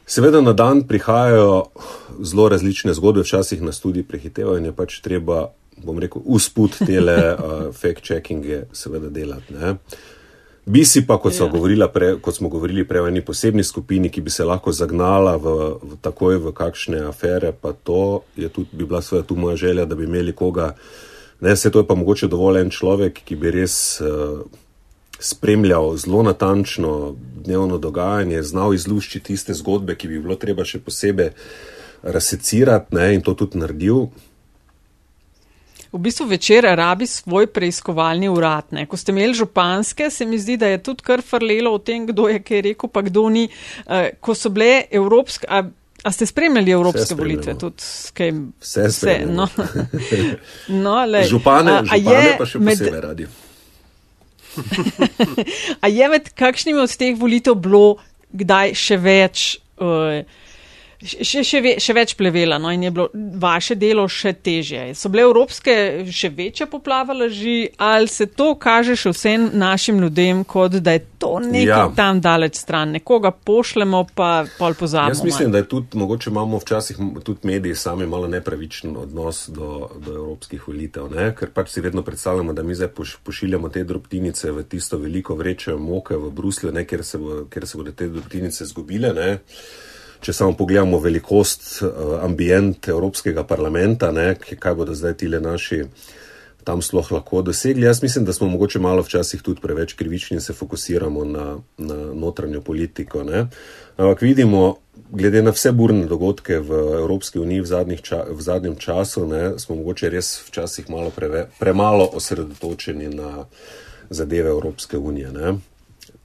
[0.10, 1.66] Seveda na dan prihajajo
[2.20, 5.52] zelo različne zgodbe, včasih nas tudi prehitevajo in je pač treba,
[5.86, 7.52] bom rekel, usput tele uh,
[7.82, 9.54] fact-checkinge seveda delati.
[9.54, 9.76] Ne.
[10.66, 11.88] Bi si pa, kot, ja.
[11.94, 15.54] pre, kot smo govorili prej o eni posebni skupini, ki bi se lahko zagnala v,
[15.78, 19.86] v takoj v kakšne afere, pa to je tudi, bi bila seveda tu moja želja,
[19.86, 20.72] da bi imeli koga,
[21.42, 23.78] ne, se to je pa mogoče dovolj en človek, ki bi res.
[24.02, 24.42] Uh,
[25.20, 27.16] spremljal zelo natančno
[27.46, 31.32] dnevno dogajanje, znal izluščiti tiste zgodbe, ki bi bilo treba še posebej
[32.04, 34.08] razsecirati ne, in to tudi naredil.
[35.92, 38.70] V bistvu večer rabi svoj preiskovalni urad.
[38.72, 38.86] Ne.
[38.86, 42.28] Ko ste imeli županske, se mi zdi, da je tudi kar farlelo o tem, kdo
[42.30, 43.48] je kaj rekel, pa kdo ni.
[43.88, 45.64] Uh, ko so bile evropske, a,
[46.04, 47.58] a ste spremljali evropske volitve?
[47.58, 49.20] Tudi, kaj, vse vse.
[49.26, 49.50] No.
[50.86, 53.32] no, le, župane, a, a župane je, pa še posebej med, radi.
[55.84, 58.00] A je med kakšnimi od teh volitev bilo
[58.36, 59.48] kdaj še več?
[59.80, 60.24] Uh,
[61.00, 63.08] še, še, ve, še več plevela no, in je bilo
[63.40, 64.90] vaše delo še težje.
[65.00, 65.74] So bile evropske
[66.12, 71.06] še večje poplave laži ali se to kaže še vsem našim ljudem, kot da je
[71.20, 71.88] to nekaj ja.
[71.96, 75.16] tam daleč stran, nekoga pošljemo pa pol pozabimo.
[75.16, 79.90] Jaz mislim, da je tudi, mogoče imamo včasih tudi mediji sami malo nepravičen odnos do,
[79.96, 81.32] do evropskih volitev, ne?
[81.36, 85.36] ker pač si vedno predstavljamo, da mi zdaj poš, pošiljamo te drobtinice v tisto veliko
[85.40, 86.84] vrečo moke v Bruslju, ne?
[86.90, 89.14] Ker, se bo, ker se bodo te drobtinice zgubile.
[89.16, 89.30] Ne?
[90.22, 95.84] Če samo pogledamo velikost, uh, ambient Evropskega parlamenta, ne, kaj bodo zdaj tile naši
[96.64, 97.86] tam sploh lahko dosegli.
[97.86, 101.96] Jaz mislim, da smo mogoče malo včasih tudi preveč krivični in se fokusiramo na, na
[102.14, 103.24] notranjo politiko.
[103.24, 103.48] Ne.
[103.98, 104.76] Ampak vidimo,
[105.10, 109.76] glede na vse burne dogodke v Evropski uniji v, ča, v zadnjem času, ne, smo
[109.76, 113.46] mogoče res včasih malo preve, premalo osredotočeni na
[114.10, 115.32] zadeve Evropske unije.
[115.32, 115.54] Ne.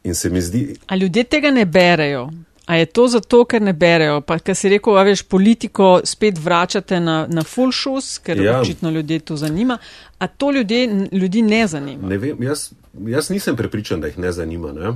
[0.04, 0.76] In se mi zdi.
[0.86, 2.28] A ljudje tega ne berejo?
[2.66, 4.20] A je to zato, ker ne berejo?
[4.24, 8.60] Pa, ker si rekel, a veš, politiko spet vračate na, na full shoes, ker ja.
[8.60, 9.78] očitno ljudi to zanima.
[10.18, 12.08] A to ljudje, ljudi ne zanima?
[12.08, 12.70] Ne vem, jaz,
[13.06, 14.72] jaz nisem prepričan, da jih ne zanima.
[14.72, 14.94] Ne?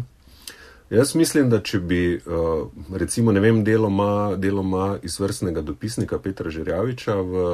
[0.90, 7.14] Jaz mislim, da če bi, uh, recimo, ne vem, deloma, deloma izvrstnega dopisnika Petra Žerjaviča,
[7.20, 7.48] v,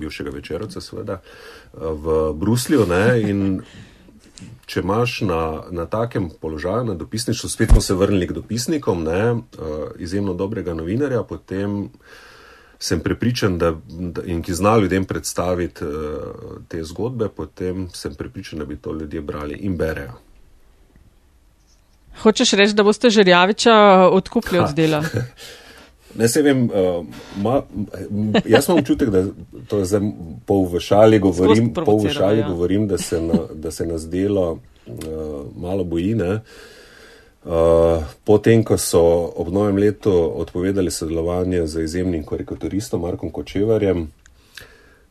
[0.00, 3.42] bivšega večerovca, seveda, uh, v Bruslju ne, in
[4.66, 9.32] če imaš na, na takem položaju, na dopisništvu, spet smo se vrnili k dopisnikom, ne,
[9.32, 9.42] uh,
[9.98, 11.88] izjemno dobrega novinarja, potem
[12.78, 18.58] sem prepričan, da, da in ki zna ljudem predstaviti uh, te zgodbe, potem sem prepričan,
[18.58, 20.18] da bi to ljudje brali in berejo.
[22.22, 23.74] Hočeš reči, da boste Žerjaviča
[24.12, 25.02] odkupili od dela?
[26.14, 27.06] Ne se vem, uh,
[27.42, 27.62] ma,
[28.44, 29.24] jaz imam občutek, da
[29.68, 30.10] to je zdaj
[30.46, 32.48] pol v šali govorim, pol v šali ja.
[32.48, 36.14] govorim da, se na, da se nas delo uh, malo boji.
[36.14, 39.02] Uh, potem, ko so
[39.36, 44.10] ob novem letu odpovedali sodelovanje z izjemnim karikaturistom Markom Kočevarjem,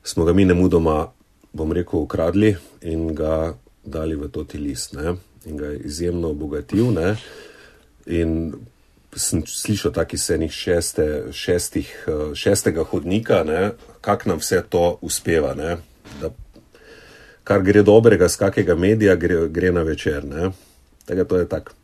[0.04, 1.08] smo ga mi ne mudoma,
[1.54, 5.16] bom rekel, ukradli in ga dali v toti list ne?
[5.46, 6.94] in ga izjemno obogatil.
[6.94, 7.16] Ne?
[8.06, 8.54] In
[9.16, 13.44] sem slišal tako iz enih šeste, šestih, eh, šestega hodnika,
[14.02, 15.54] kako nam vse to uspeva.
[16.22, 16.30] Da,
[17.44, 20.24] kar gre dobrega z kakega medija, gre, gre na večer.
[21.06, 21.81] Tega to je tako.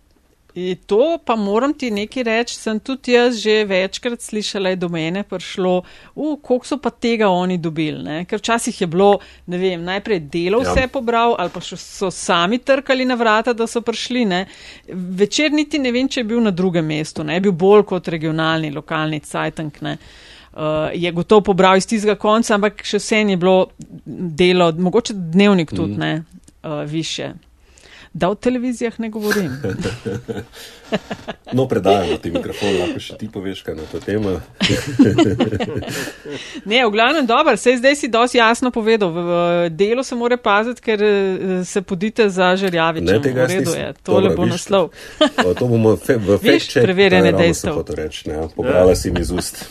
[0.57, 4.89] In to pa moram ti nekaj reči, sem tudi jaz že večkrat slišala, je do
[4.89, 5.83] mene prišlo,
[6.15, 8.01] koliko so pa tega oni dobili.
[8.03, 8.25] Ne?
[8.25, 10.73] Ker včasih je bilo, ne vem, najprej delo ja.
[10.73, 14.25] vse pobral ali pa so sami trkali na vrata, da so prišli.
[14.25, 14.45] Ne?
[15.21, 18.07] Večer niti ne vem, če je bil na drugem mestu, ne je bil bolj kot
[18.07, 19.77] regionalni, lokalni cajtank.
[19.81, 23.67] uh, je gotovo pobral iz tistega konca, ampak še vse je bilo
[24.07, 25.99] delo, mogoče dnevnik tudi mm.
[25.99, 26.23] ne,
[26.63, 27.35] uh, više.
[28.13, 29.51] Da o televizijah ne govorim.
[31.53, 34.29] no, predajamo ti mikrofon, lahko še ti poveš, kaj na to temo.
[36.71, 39.11] ne, v glavnem dobro, se zdaj si dosti jasno povedal.
[39.11, 43.11] V, v delu se mora paziti, ker eh, se podite za žerjaviče.
[43.11, 43.93] Ne, tega v redu je.
[44.03, 44.89] Tole bo naslov.
[45.59, 46.85] to bomo fe, v fekče.
[46.85, 47.77] Preverjene dejstva.
[48.55, 49.65] Pobrala si mi iz ust.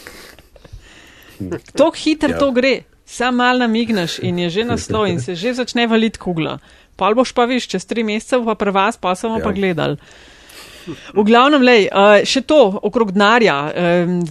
[1.72, 2.38] Tako hitro ja.
[2.38, 6.58] to gre, sam mal namigneš in je že naslov in se že začne valiti kugla.
[6.96, 9.44] Pa boš pa viš, čez tri mesece pa pri vas, pa smo ja.
[9.44, 9.96] pa gledali.
[11.14, 13.56] V glavnem, lej, uh, še to okrog denarja.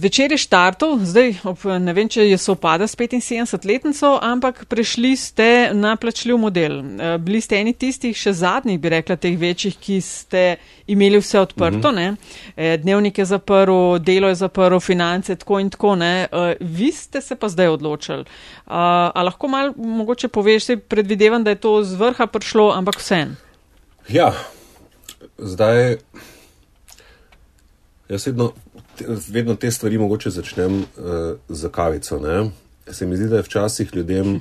[0.00, 5.48] Večer je štartov, zdaj ob, ne vem, če je sopada s 75-letnico, ampak prešli ste
[5.76, 6.78] na plačljiv model.
[6.80, 10.44] Uh, bili ste eni tistih, še zadnjih, bi rekla, teh večjih, ki ste
[10.86, 11.92] imeli vse odprto.
[11.92, 12.16] Mm -hmm.
[12.16, 15.92] uh, dnevnik je zaprl, delo je zaprl, finance, tako in tako.
[15.96, 18.24] Uh, vi ste se pa zdaj odločili.
[18.66, 18.74] Uh,
[19.14, 23.26] a lahko malo mogoče poveš, se predvidevam, da je to z vrha prišlo, ampak vse.
[24.08, 24.32] Ja,
[25.38, 25.96] zdaj.
[28.08, 28.52] Jaz vedno,
[29.28, 30.84] vedno te stvari mogoče začnem uh,
[31.48, 32.18] za kavico.
[32.18, 32.50] Ne?
[32.92, 34.40] Se mi zdi, da je včasih ljudem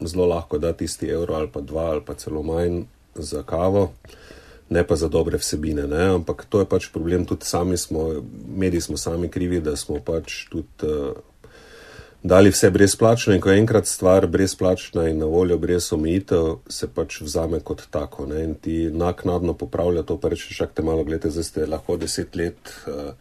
[0.00, 2.82] zelo lahko dati tisti evro ali pa dva ali pa celo manj
[3.14, 3.92] za kavo,
[4.68, 5.86] ne pa za dobre vsebine.
[5.86, 6.02] Ne?
[6.14, 8.22] Ampak to je pač problem, tudi sami smo,
[8.56, 10.68] mediji smo sami krivi, da smo pač tudi.
[10.82, 11.16] Uh,
[12.26, 16.88] dali vse brezplačno in ko je enkrat stvar brezplačna in na voljo brez omejitev, se
[16.88, 18.26] pač vzame kot tako.
[18.26, 18.44] Ne?
[18.44, 22.72] In ti naknadno popravlja to, pa rečeš, čakajte malo, gledajte, zdaj ste lahko deset let
[22.86, 23.12] uh,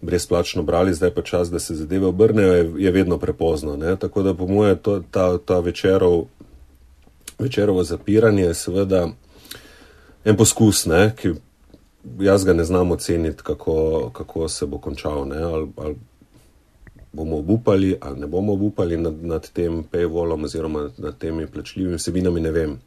[0.00, 3.76] brezplačno brali, zdaj pa čas, da se zadeve obrnejo, je, je vedno prepozno.
[3.76, 3.96] Ne?
[3.96, 6.24] Tako da po moje to, ta, ta večerov,
[7.38, 9.08] večerovo zapiranje je seveda
[10.24, 11.34] en poskus, ki
[12.20, 15.26] jaz ga ne znam oceniti, kako, kako se bo končal.
[15.32, 15.96] Ali, ali
[17.12, 22.40] bomo obupali ali ne bomo obupali nad, nad tem paywallom oziroma nad temi plačljivimi vsebinami,
[22.40, 22.78] ne vem.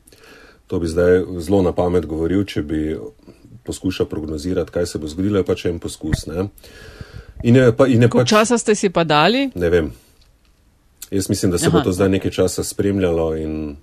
[0.67, 2.97] To bi zdaj zelo na pamet govoril, če bi
[3.63, 6.25] poskušal prognozirati, kaj se bo zgodilo, je pač en poskus.
[6.27, 6.47] Ne?
[7.43, 9.49] In je pa, in je pač, časa ste si pa dali?
[9.55, 9.91] Ne vem.
[11.11, 11.77] Jaz mislim, da se Aha.
[11.77, 13.75] bo to zdaj nekaj časa spremljalo in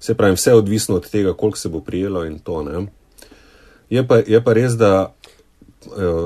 [0.00, 2.64] se pravi, vse odvisno od tega, koliko se bo prijelo in to.
[3.90, 5.14] Je pa, je pa res, da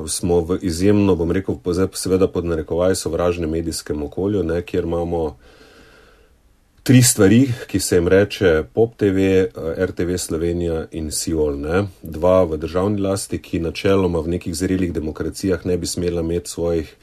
[0.08, 1.58] smo v izjemno, bom rekel,
[1.94, 5.36] seveda pod narekovaj sovražnem medijskem okolju, ne, kjer imamo
[6.88, 9.50] tri stvari, ki se jim reče Pop TV, eh,
[9.86, 11.58] RTV Slovenija in Siol.
[11.60, 11.82] Ne.
[12.02, 16.94] Dva v državni lasti, ki načeloma v nekih zrelih demokracijah ne bi smela imeti svojih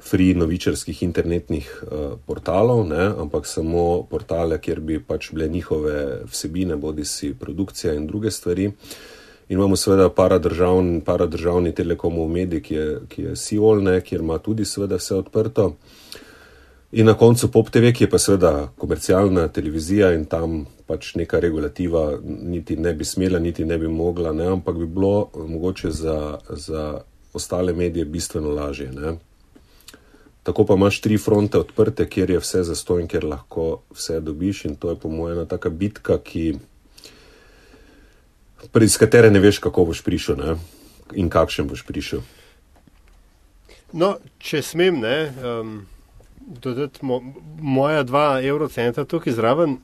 [0.00, 6.76] free novičarskih internetnih uh, portalov, ne, ampak samo portale, kjer bi pač bile njihove vsebine,
[6.76, 8.66] bodi si produkcija in druge stvari.
[8.66, 8.74] Uh,
[9.50, 14.64] In imamo seveda paradržavni, paradržavni telekomov medij, ki je, ki je Siolne, kjer ima tudi
[14.64, 15.72] seveda vse odprto.
[16.92, 21.40] In na koncu Pop TV, ki je pa seveda komercialna televizija in tam pač neka
[21.42, 24.46] regulativa niti ne bi smela, niti ne bi mogla, ne?
[24.46, 27.00] ampak bi bilo mogoče za, za
[27.34, 28.92] ostale medije bistveno lažje.
[28.92, 29.16] Ne?
[30.42, 34.76] Tako pa imaš tri fronte odprte, kjer je vse zastojn, kjer lahko vse dobiš in
[34.76, 36.54] to je po mojem ena taka bitka, ki
[38.82, 40.56] iz katere ne veš, kako boš prišel ne?
[41.14, 42.20] in kakšen boš prišel.
[43.92, 45.72] No, če smem, ne, um,
[46.62, 47.18] dodati mo,
[47.58, 49.78] moja dva evrocenta tukaj zraven,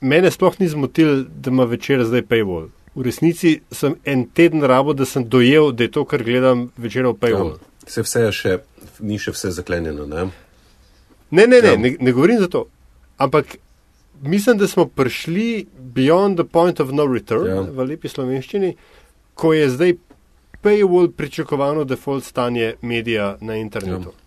[0.00, 2.68] mene sploh ni zmotil, da ima večer zdaj paywall.
[2.96, 7.08] V resnici sem en teden rabo, da sem dojel, da je to, kar gledam večer
[7.08, 7.56] v paywall.
[7.56, 8.56] Ja, se vse je še,
[9.00, 10.28] ni še vse zaklenjeno, ne?
[11.30, 11.76] Ne, ne, ne, ja.
[11.80, 12.66] ne, ne govorim za to.
[13.16, 13.56] Ampak
[14.22, 17.60] mislim, da smo prišli beyond the point of no return ja.
[17.60, 18.74] v lepi slovenščini,
[19.34, 19.96] ko je zdaj
[20.62, 24.12] paywall pričakovano default stanje medija na internetu.
[24.14, 24.26] Ja.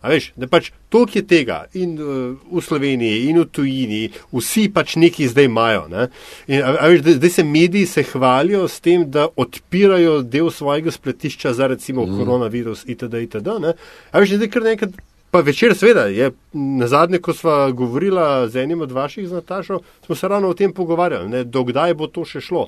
[0.00, 4.00] A veš, da pač toliko je tega in uh, v Sloveniji in v tujini,
[4.32, 5.82] vsi pač neki zdaj imajo.
[5.92, 6.06] Ne?
[6.48, 10.48] In, a, a veš, da, zdaj se mediji se hvalijo s tem, da odpirajo del
[10.50, 12.16] svojega spletišča za recimo mm.
[12.16, 13.20] koronavirus itd.
[13.28, 13.74] itd.
[14.12, 14.96] A veš, da je kar nekaj
[15.30, 19.80] Pa večer, seveda, je na zadnje, ko smo govorili z enim od vaših z Natašo,
[20.06, 22.66] smo se ravno o tem pogovarjali, ne, dokdaj bo to še šlo.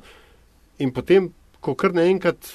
[0.78, 2.52] In potem, ko kar naenkrat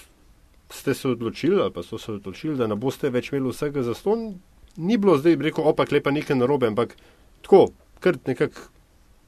[0.71, 3.95] ste se odločili, ali pa so se odločili, da ne boste več imeli vsega za
[3.95, 4.29] ston,
[4.77, 6.95] ni bilo zdaj, bi rekel, opak lepa nekaj narobe, ampak
[7.43, 7.67] tako,
[7.99, 8.69] kar nekako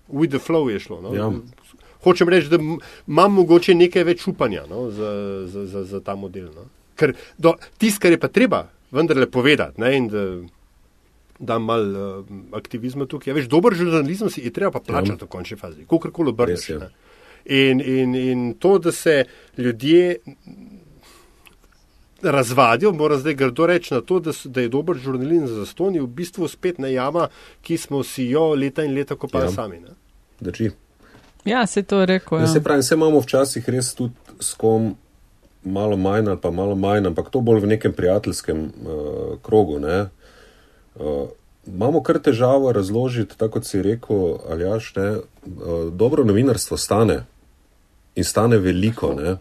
[0.09, 1.01] with the flow je šlo.
[1.01, 1.13] No.
[1.15, 1.31] Ja.
[2.03, 5.11] Hočem reči, da imam mogoče nekaj več upanja no, za,
[5.47, 6.47] za, za, za ta model.
[6.55, 6.69] No.
[6.95, 7.15] Ker
[7.77, 10.23] tisto, kar je pa treba vendarle povedati, ne, in da
[11.39, 13.31] da malo uh, aktivizma tukaj.
[13.31, 15.25] Ja, veš, dober žurnalizem si je treba pa plačati ja.
[15.25, 16.69] v končni fazi, kako koli obrneš.
[17.45, 19.23] In, in, in to, da se
[19.57, 20.17] ljudje
[22.21, 26.01] razvadil, moram zdaj grdo reči na to, da, da je dober žurnalin za ston, je
[26.01, 27.27] v bistvu spet na jama,
[27.61, 29.51] ki smo si jo leta in leta kopali ja.
[29.51, 29.79] sami.
[29.79, 29.95] Ne?
[30.39, 30.71] Drži.
[31.45, 32.39] Ja, se to reko.
[32.39, 32.47] Ja.
[32.47, 34.95] Se pravi, se imamo včasih res tudi s kom
[35.63, 39.79] malo manj ali pa malo manj, ampak to bolj v nekem prijateljskem uh, krogu.
[39.79, 40.09] Ne?
[40.99, 41.29] Uh,
[41.67, 47.21] imamo kar težavo razložiti, tako kot si rekel, ali jaš, ne, uh, dobro novinarstvo stane
[48.15, 49.13] in stane veliko.
[49.15, 49.37] Ne?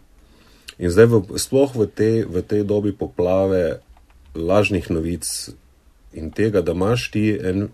[0.79, 3.81] In zdaj, v, sploh v tej, v tej dobi poplave
[4.35, 5.27] lažnih novic
[6.15, 7.67] in tega, da imaš ti en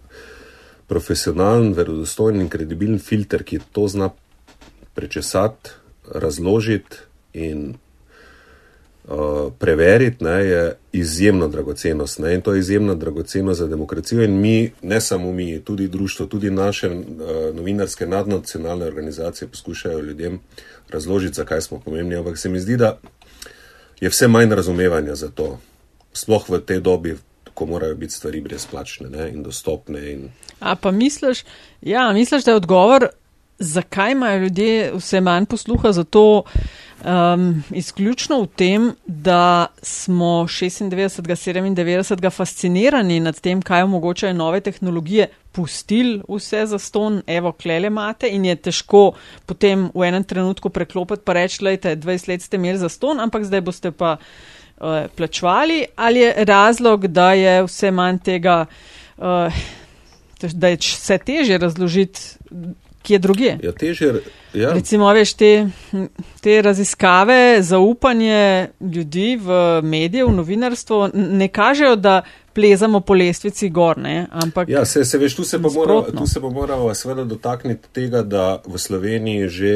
[0.90, 4.10] profesionalen, verodostojen in kredibilen filter, ki to zna
[4.98, 5.78] prečesati,
[6.10, 7.76] razložiti in
[9.08, 12.20] uh, preveriti, ne, je izjemno dragocenost.
[12.20, 14.24] Ne, in to je izjemno dragocenost za demokracijo.
[14.24, 16.95] In mi, ne samo mi, tudi društvo, tudi naše uh,
[17.53, 20.39] novinarske nadnacionalne organizacije poskušajo ljudem
[20.89, 22.16] razložiti, zakaj smo pomembni.
[22.16, 22.99] Ampak se mi zdi, da
[23.99, 25.60] je vse manj razumevanja za to,
[26.14, 27.16] sploh v tej dobi.
[27.56, 30.12] Ko morajo biti stvari brezplačne ne, in dostopne.
[30.12, 30.30] In...
[30.60, 31.45] A pa misliš,
[31.82, 33.08] ja, misliš, da je odgovor,
[33.60, 36.43] zakaj imajo ljudje vse manj posluha za to,
[37.06, 41.22] um, izključno v tem, da smo 96.
[41.22, 42.32] 97.
[42.32, 48.45] fascinirani nad tem, kaj omogočajo nove tehnologije, pustili vse za ston, evo, klele mate in
[48.45, 49.14] je težko
[49.45, 53.45] potem v enem trenutku preklopiti pa reči, lejte, 20 let ste imeli za ston, ampak
[53.47, 58.66] zdaj boste pa uh, plačevali, ali je razlog, da je vse manj tega,
[59.18, 59.64] uh,
[60.53, 62.20] da je vse teže razložiti
[63.06, 63.51] kje druge.
[63.64, 64.12] Ja, težje,
[64.53, 64.74] ja.
[64.74, 65.51] Recimo, veš, te,
[66.43, 72.22] te raziskave, zaupanje ljudi v medije, v novinarstvo ne kažejo, da
[72.56, 73.97] plezamo po lestvici gor.
[73.97, 74.28] Ne?
[74.32, 75.60] Ampak ja, se, se veš, tu se
[76.39, 79.74] bo moralo seveda dotakniti tega, da v Sloveniji že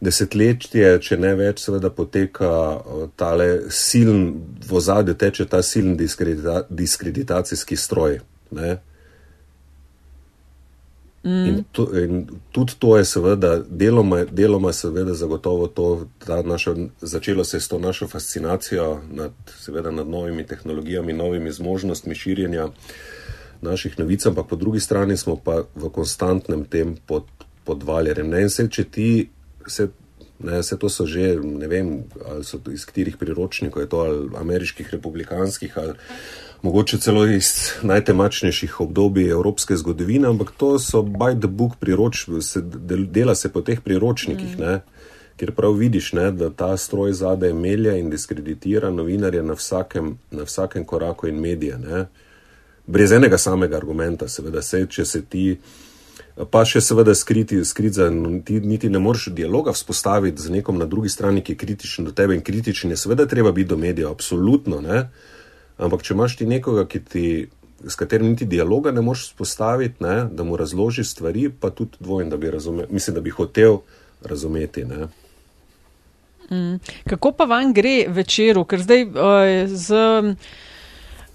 [0.00, 2.50] desetletje, če ne več, seveda poteka
[3.16, 4.26] tale siln,
[4.66, 8.20] v ozadju teče ta siln diskredita, diskreditacijski stroj.
[8.56, 8.76] Ne?
[11.26, 11.46] Mm.
[11.46, 16.06] In, to, in tudi to je seveda, deloma, deloma seveda zagotovo to,
[16.44, 22.68] naša, začelo se s to našo fascinacijo nad, seveda, nad novimi tehnologijami, novimi zmožnostmi širjenja
[23.60, 27.24] naših novic, ampak po drugi strani smo pa v konstantnem tem pod,
[27.64, 28.30] podvaljerjem.
[28.30, 28.42] Ne?
[28.46, 29.28] In se, če ti,
[29.66, 29.88] se,
[30.38, 34.28] ne, se to so že, ne vem, ali so iz katerih priročnikov, je to ali
[34.36, 35.94] ameriških, republikanskih ali
[36.62, 42.40] mogoče celo iz najtemačnejših obdobij evropske zgodovine, ampak to so by the book priročniki,
[43.06, 44.62] dela se po teh priročnikih, mm.
[44.62, 44.80] ne,
[45.36, 50.42] kjer prav vidiš, ne, da ta stroj zadaj melja in diskreditira novinarje na vsakem, na
[50.42, 51.78] vsakem koraku in medije.
[51.78, 52.06] Ne.
[52.86, 55.58] Brez enega samega argumenta, seveda, se, če se ti.
[56.36, 58.10] Pa še seveda skriti, skrit za,
[58.44, 62.12] ti niti ne moreš dialoga vzpostaviti z nekom na drugi strani, ki je kritičen do
[62.12, 65.06] tebe in kritičen je seveda treba biti do medijev, absolutno, ne.
[65.80, 67.48] Ampak, če imaš ti nekoga, ti,
[67.80, 72.28] s katerim niti dialoga ne moreš spostaviti, ne, da mu razloži stvari, pa tudi dvojen,
[72.28, 73.80] da bi razumel, mislim, da bi hotel
[74.20, 74.84] razumeti.
[76.50, 76.76] Mm.
[77.08, 79.14] Kako pa vam gre večeru, ker zdaj uh,
[79.72, 80.36] z.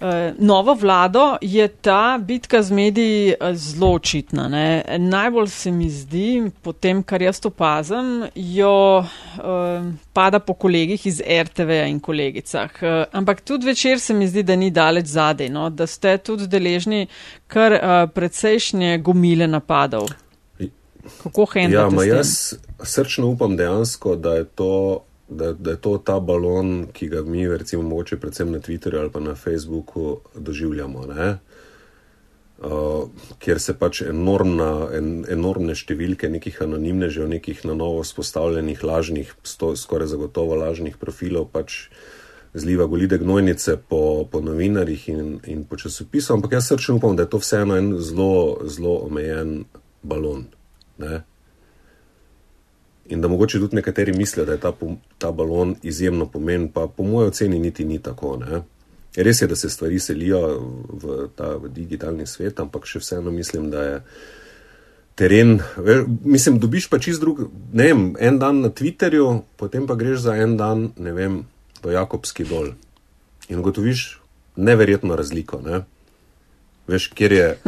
[0.02, 4.48] Eh, novo vlado je ta bitka z mediji eh, zelo očitna.
[4.48, 4.84] Ne?
[4.98, 11.20] Najbolj se mi zdi, po tem, kar jaz opazim, jo uh, pada po kolegih iz
[11.20, 12.70] RTV-ja in kolegicah.
[12.82, 15.70] Uh, ampak tudi večer se mi zdi, da ni daleč zadej, no?
[15.70, 17.06] da ste tudi deležni
[17.46, 20.10] kar uh, precejšnje gomile napadov.
[21.22, 22.08] Kako hendlate?
[22.08, 25.04] Ja, jaz srčno upam dejansko, da je to
[25.36, 29.10] da, da je to ta balon, ki ga mi, recimo, mogoče predvsem na Twitterju ali
[29.10, 31.06] pa na Facebooku doživljamo.
[31.08, 31.36] Uh,
[33.42, 39.72] Ker se pač enormna, en, enormne številke nekih anonimnežev, nekih na novo spostavljenih lažnih, sto,
[39.76, 41.88] skoraj zagotovo lažnih profilov, pač
[42.54, 46.36] zliva golide gnojnice po, po novinarjih in, in po časopisu.
[46.36, 49.64] Ampak jaz srčno upam, da je to vseeno en zelo, zelo omejen
[50.02, 50.46] balon.
[51.02, 51.22] Ne?
[53.12, 54.72] In da mogoče tudi nekateri mislijo, da je ta,
[55.18, 58.36] ta balon izjemno pomen, pa po mojem oceni niti ni tako.
[58.40, 58.62] Ne?
[59.16, 60.40] Res je, da se stvari selijo
[60.88, 63.98] v ta v digitalni svet, ampak še vseeno mislim, da je
[65.20, 65.58] teren.
[66.24, 70.38] Mislim, dobiš pa čist drug, ne vem, en dan na Twitterju, potem pa greš za
[70.40, 71.42] en dan, ne vem,
[71.84, 72.72] v Jakobski dol
[73.50, 74.22] in ugotoviš
[74.56, 75.60] neverjetno razliko.
[75.60, 75.84] Ne?
[76.86, 77.58] Veš, kjer je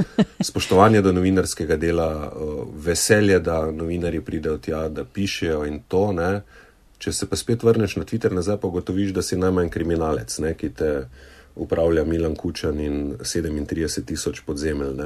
[0.41, 2.33] spoštovanje do novinarskega dela,
[2.75, 6.13] veselje, da novinari pridejo tja, da pišejo in to.
[6.13, 6.43] Ne?
[6.99, 10.55] Če se pa spet vrneš na Twitter, nazaj pa gotoviš, da si najmanj kriminalec, ne?
[10.59, 10.93] ki te
[11.55, 15.03] upravlja Milan Kučan in 37 tisoč podzemelj.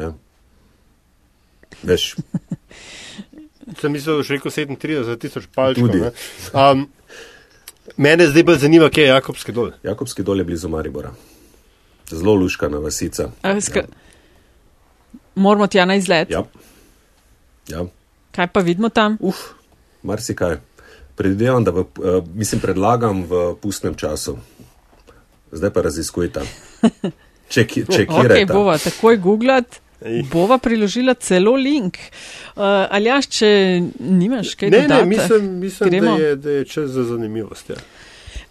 [1.82, 2.14] Veš.
[3.80, 6.08] Sem mislil, da je rekel 37 tisoč palčkov.
[6.56, 6.88] Um,
[7.96, 9.70] Mene zdaj bolj zanima, kje je Jakobski dol.
[9.82, 11.12] Jakobski dol je blizu Maribora.
[12.10, 13.30] Zelo luškana vasica.
[13.60, 13.78] Ska...
[13.78, 13.86] Ja.
[15.34, 16.30] Moramo tja na izlet.
[16.30, 16.44] Ja.
[17.68, 17.84] ja.
[18.32, 19.18] Kaj pa vidimo tam?
[19.20, 19.36] Uf,
[20.02, 20.56] marsikaj.
[21.16, 24.38] Predvidevam, da v, uh, mislim, predlagam v pustnem času.
[25.52, 26.44] Zdaj pa raziskujte.
[27.48, 28.40] Če, če kjer je.
[28.44, 29.80] Okay, bova takoj googlati.
[30.30, 31.96] Bova priložila celo link.
[31.96, 33.48] Uh, ali jaš, če
[33.98, 35.00] nimaš kaj ne, dodati?
[35.00, 37.72] Ne, mislim, mislim da, je, da je čas za zanimivost.
[37.72, 37.78] Ja.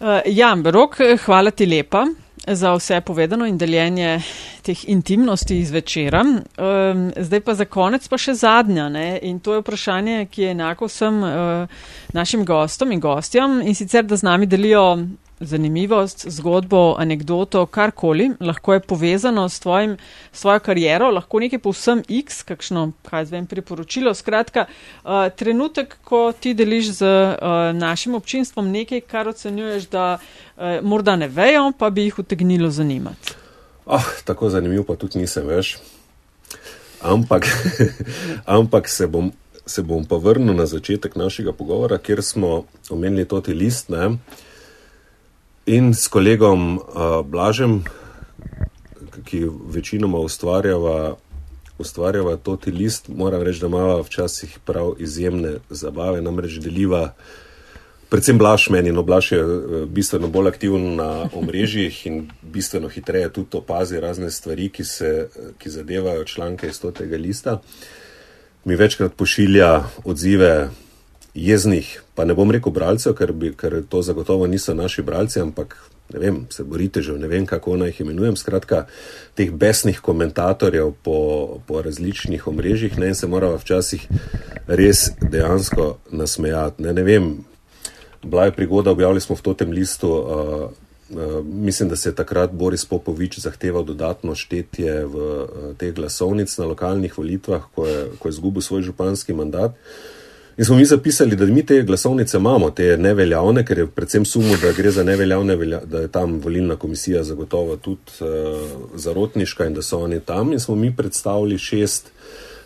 [0.00, 2.04] Uh, ja, rok, hvala ti lepa
[2.46, 4.22] za vse povedano in deljenje
[4.62, 6.20] teh intimnosti iz večera.
[6.20, 8.88] Um, zdaj pa za konec pa še zadnja.
[8.88, 9.18] Ne?
[9.22, 11.80] In to je vprašanje, ki je enako vsem uh,
[12.12, 14.98] našim gostom in gostjam in sicer, da z nami delijo
[15.40, 19.96] zanimivost, zgodbo, anegdoto, karkoli, lahko je povezano s, tvojim,
[20.32, 24.14] s tvojo kariero, lahko nekaj povsem X, kakšno, kaj zvem, priporočilo.
[24.14, 30.80] Skratka, uh, trenutek, ko ti deliš z uh, našim občinstvom nekaj, kar ocenjuješ, da uh,
[30.82, 33.36] morda ne vejo, pa bi jih utegnilo zanimati.
[33.86, 35.78] Oh, tako zanimiv pa tudi nisem, veš.
[37.00, 37.46] Ampak,
[38.58, 39.32] ampak se, bom,
[39.66, 43.88] se bom pa vrnil na začetek našega pogovora, kjer smo omenili toti list.
[43.88, 44.18] Ne?
[45.68, 47.82] In s kolegom uh, Blažem,
[49.24, 51.16] ki večinoma ustvarjava,
[51.78, 57.10] ustvarjava toti list, moram reči, da ima včasih prav izjemne zabave, namreč deliva.
[58.08, 59.44] Predvsem Blaž meni, no Blaž je
[59.92, 65.70] bistveno bolj aktiven na omrežjih in bistveno hitreje tudi opazi razne stvari, ki, se, ki
[65.70, 67.60] zadevajo članke iz tega lista.
[68.64, 70.70] Mi večkrat pošilja odzive
[71.38, 75.76] jeznih, pa ne bom rekel bralcev, ker, bi, ker to zagotovo niso naši bralci, ampak
[76.12, 78.36] ne vem, se borite že, ne vem, kako naj jih imenujem.
[78.36, 78.86] Skratka,
[79.36, 84.08] teh besnih komentatorjev po, po različnih omrežjih ne, in se moramo včasih
[84.66, 86.82] res dejansko nasmejati.
[86.82, 87.30] Ne, ne vem,
[88.24, 90.12] bila je prigoda, objavili smo v totem listu.
[90.12, 90.68] Uh,
[91.08, 96.52] Uh, mislim, da se je takrat Boris Popovič zahteval dodatno štetje v uh, teh glasovnic
[96.60, 99.72] na lokalnih volitvah, ko je, ko je zgubil svoj županski mandat.
[99.72, 100.17] Uh,
[100.58, 104.56] In smo mi zapisali, da mi te glasovnice imamo, te neveljavne, ker je predvsem sumo,
[104.62, 105.56] da gre za neveljavne,
[105.86, 108.26] da je tam volilna komisija zagotovo tudi uh,
[108.94, 110.52] zarotniška in da so oni tam.
[110.52, 112.10] In smo mi predstavili šest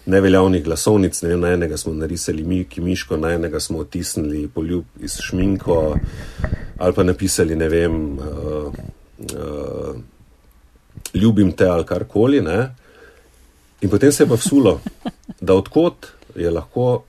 [0.07, 4.49] neveljavnih glasovnic, ne vem, na enega smo narisali mi, ki miško, na enega smo otisnili
[4.49, 5.97] poljub iz šminko
[6.79, 8.73] ali pa napisali, ne vem, uh,
[9.19, 9.95] uh,
[11.15, 12.41] ljubim te ali karkoli.
[12.41, 12.75] Ne?
[13.81, 14.81] In potem se je pa vsulo,
[15.41, 17.03] da odkot je lahko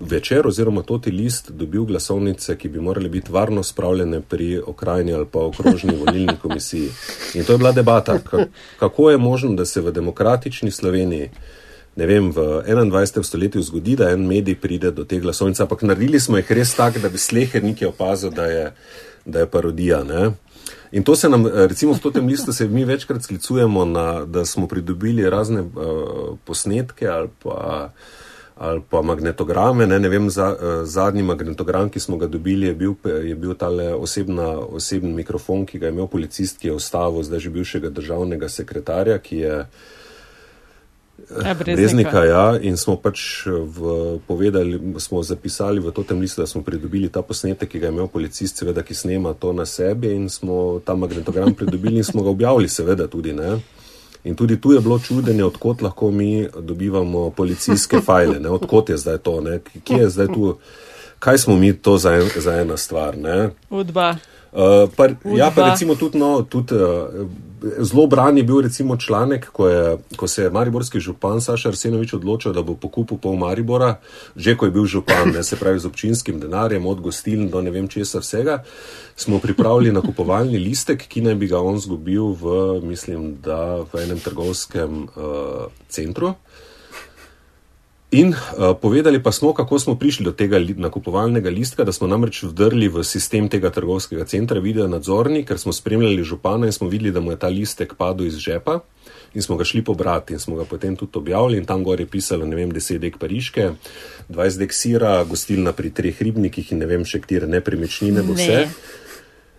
[0.00, 5.26] večer oziroma toti list dobil glasovnice, ki bi morali biti varno spravljene pri okrajini ali
[5.26, 6.88] pa okrožni volilni komisiji.
[7.34, 8.18] In to je bila debata,
[8.78, 11.30] kako je možno, da se v demokratični Sloveniji,
[11.96, 13.22] ne vem, v 21.
[13.22, 16.98] stoletju zgodi, da en medij pride do te glasovnice, ampak naredili smo jih res tako,
[16.98, 18.72] da bi slehernik opazil, da je,
[19.24, 20.04] da je parodija.
[20.04, 20.30] Ne?
[20.92, 24.68] In to se nam, recimo v tem listu, se mi večkrat sklicujemo na, da smo
[24.68, 28.27] pridobili razne uh, posnetke ali pa uh,
[28.58, 29.86] ali pa magnetograme.
[29.86, 33.54] Ne, ne vem, za, uh, zadnji magnetogram, ki smo ga dobili, je bil, je bil
[33.54, 37.90] tale osebna, osebni mikrofon, ki ga je imel policist, ki je ustavil zdaj že bivšega
[37.90, 39.62] državnega sekretarja, ki je.
[41.44, 46.62] Ja, Breznika, ja, in smo pač v, povedali, smo zapisali v tem listu, da smo
[46.62, 50.30] pridobili ta posnetek, ki ga je imel policist, seveda, ki snema to na sebi, in
[50.30, 53.34] smo ta magnetogram pridobili in smo ga objavili, seveda, tudi.
[53.34, 53.58] Ne.
[54.28, 58.48] In tudi tu je bilo čudenje, odkot lahko mi dobivamo policijske file, ne?
[58.48, 59.60] odkot je zdaj to, ne?
[59.84, 60.58] kje je zdaj tu,
[61.18, 63.16] kaj smo mi to za, en, za ena stvar.
[63.70, 64.16] Udba.
[64.52, 67.28] Uh, pa, ja, pa recimo tudi, no, tudi uh,
[67.78, 72.14] zelo bran je bil recimo članek, ko, je, ko se je mariborski župan Saša Arsenovič
[72.14, 73.98] odločil, da bo pokupil pol Maribora,
[74.36, 77.70] že ko je bil župan, ne, se pravi z občinskim denarjem, od gostiln do ne
[77.70, 78.62] vem česa vsega,
[79.16, 84.20] smo pripravili nakupovalni listek, ki naj bi ga on zgubil v, mislim, da v enem
[84.20, 86.34] trgovskem uh, centru.
[88.10, 92.06] In uh, povedali pa smo, kako smo prišli do tega li, nakupovalnega listka, da smo
[92.08, 96.88] namreč vdrli v sistem tega trgovskega centra, video nadzorni, ker smo spremljali župana in smo
[96.88, 98.80] videli, da mu je ta listek padel iz žepa
[99.34, 102.06] in smo ga šli pobrati in smo ga potem tudi objavili in tam gor je
[102.06, 103.70] pisalo, ne vem, 10 dek pariške,
[104.28, 108.64] 20 dek sira, gostilna pri treh ribnikih in ne vem še katere nepremičnine bo vse.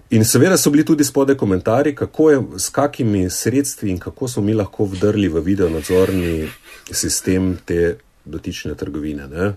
[0.10, 4.44] In seveda so bili tudi spode komentarji, kako je, s kakimi sredstvi in kako smo
[4.44, 6.48] mi lahko vdrli v video nadzorni
[6.90, 8.00] sistem te
[8.30, 9.28] dotične trgovine.
[9.28, 9.52] Ne?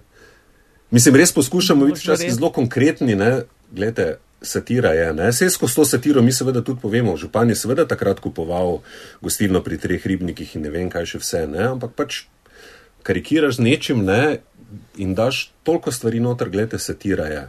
[0.91, 3.17] Mislim, res poskušamo biti včasih zelo konkretni.
[3.73, 5.13] Glede, satira je.
[5.31, 7.17] Vse skozi to satiro mi seveda tudi povemo.
[7.17, 8.83] Župan je seveda takrat kupoval
[9.21, 11.47] gostilno pri treh ribnikih in ne vem kaj še vse.
[11.47, 11.65] Ne?
[11.73, 12.25] Ampak pač
[13.03, 14.43] karikiraš z nečim ne?
[14.97, 17.43] in daš toliko stvari noter, glede, satira je.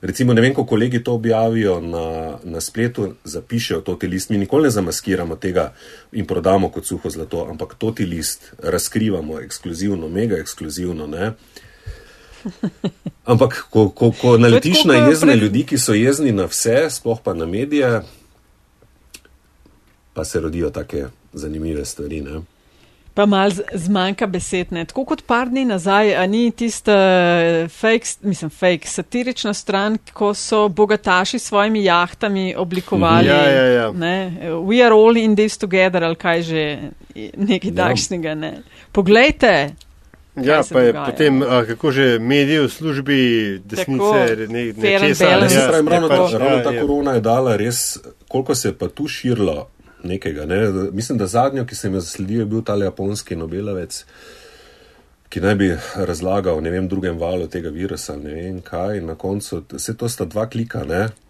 [0.00, 4.30] Recimo, ne vem, ko kolegi to objavijo na, na spletu, zapišejo to ti list.
[4.30, 5.72] Mi nikoli ne zamaskiramo tega
[6.12, 11.06] in prodamo kot suho zlato, ampak to ti list razkrivamo ekskluzivno, mega ekskluzivno.
[11.06, 11.32] Ne?
[13.24, 17.34] Ampak, ko, ko, ko naletiš na jezne ljudi, ki so jezni na vse, sploh pa
[17.36, 18.00] na medije,
[20.14, 22.20] pa se rodijo take zanimive stvari.
[22.20, 22.40] Ne?
[23.20, 24.86] Pa mal zmanjka besed, ne.
[24.88, 26.94] Tako kot par dni nazaj, a ni tista
[27.68, 33.28] fake, mislim, fake, satirična stran, ko so bogataši s svojimi jahtami oblikovali.
[33.28, 33.90] Ja, ja, ja.
[33.92, 34.32] Ne,
[34.64, 36.78] we are all in this together, ali kaj že,
[37.36, 37.76] nekaj ja.
[37.76, 38.52] takšnega, ne.
[38.92, 39.52] Poglejte.
[40.36, 41.04] Ja, pa je dogaja.
[41.10, 43.18] potem, a, kako že medijev v službi
[43.64, 45.28] desnice, ne, nečesa.
[45.28, 46.80] Ja, ne, ne, ravno, pač, ravno ja, ta ja.
[46.80, 47.98] korona je dala res,
[48.28, 49.68] koliko se je pa tu širilo
[50.04, 50.46] nekega.
[50.46, 50.68] Ne?
[50.92, 54.04] Mislim, da zadnjo, ki sem jo zasledil, je bil ta japonski Nobelovec,
[55.30, 58.16] ki naj bi razlagal ne vem, drugem valu tega virusa.
[58.16, 59.00] Ne vem kaj.
[59.00, 60.82] Na koncu vse to sta dva klika.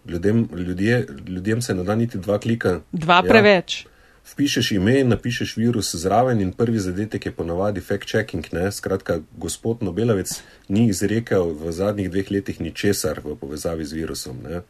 [0.07, 2.79] Ljudem, ljudje, ljudem se ne da niti dva klika.
[2.91, 3.29] Dva ja.
[3.29, 3.85] preveč.
[4.31, 8.71] Vpišeš ime in napišeš virus zraven, in prvi zadetek je ponavadi fact-checking.
[8.71, 14.37] Skratka, gospod Nobelovec ni izrekel v zadnjih dveh letih ničesar v povezavi z virusom.
[14.43, 14.61] Ne?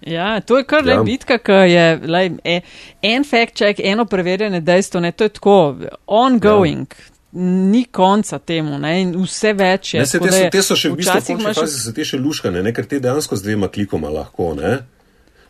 [0.00, 0.98] Ja, to je kar ja.
[0.98, 2.60] le bitka, ki je lej, e,
[3.02, 5.58] en fact check, eno preverjene dejstvo, ne, to je tako
[6.06, 6.94] ongoing.
[6.98, 7.10] Ja.
[7.36, 10.04] Ni konca temu, ne, in vse več je.
[10.04, 11.58] Ne, se, te, so, te so še v bistvu imaš...
[11.58, 14.76] fazi, se te še luškane, ne, ker te dejansko z dvema klikoma lahko, ne.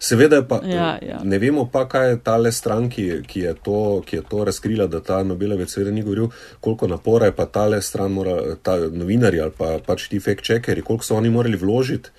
[0.04, 1.18] Seveda pa ja, ja.
[1.24, 4.86] ne vemo pa, kaj je tale stran, ki, ki, je to, ki je to razkrila,
[4.90, 6.28] da ta Nobelovec seveda ni govoril,
[6.60, 10.82] koliko napora je pa tale stran, mora, ta novinarji ali pa pač ti fact checkeri,
[10.82, 12.12] koliko so oni morali vložiti.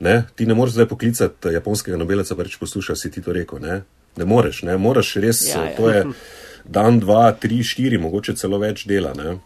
[0.00, 0.22] Ne?
[0.34, 3.60] Ti ne moreš zdaj poklicati japonskega nobelca, pa reči: poslušaj, si ti to rekel.
[3.62, 3.82] Ne,
[4.16, 5.42] ne moreš, ne moreš res.
[5.48, 5.76] Ja, ja.
[5.76, 6.04] To je
[6.64, 9.14] dan, dva, tri, štiri, mogoče celo več dela.
[9.16, 9.38] Ne?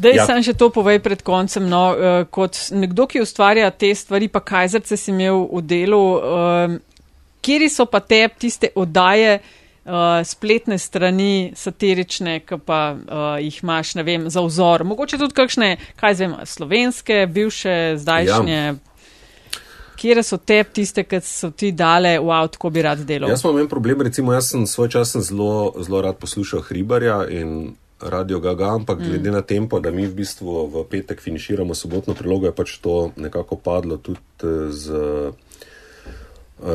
[0.00, 0.24] Da, ja.
[0.24, 1.68] sem še to povej pred koncem.
[1.68, 6.76] No, uh, kot nekdo, ki ustvarja te stvari, pa kajzerce si imel v delu, uh,
[7.44, 9.59] kje so pa te tiste oddaje, uh,
[9.90, 14.84] uh, spletne strani satirične, ki pa uh, jih imaš, ne vem, za vzor.
[14.86, 18.62] Mogoče tudi kakšne, kaj zvem, slovenske, bivše, zdajšnje.
[18.62, 18.78] Ja.
[20.00, 23.28] Kje so te tiste, ki so ti dale v avtu, ko bi rad delal?
[23.34, 27.74] Jaz imam en problem, recimo jaz sem svoj čas zelo, zelo rad poslušal Hribarja in
[28.00, 29.10] Radio Gaga, ampak mm.
[29.10, 33.10] glede na tempo, da mi v bistvu v petek finiširamo sobotno prilogo, je pač to
[33.16, 34.20] nekako padlo tudi
[34.72, 35.04] z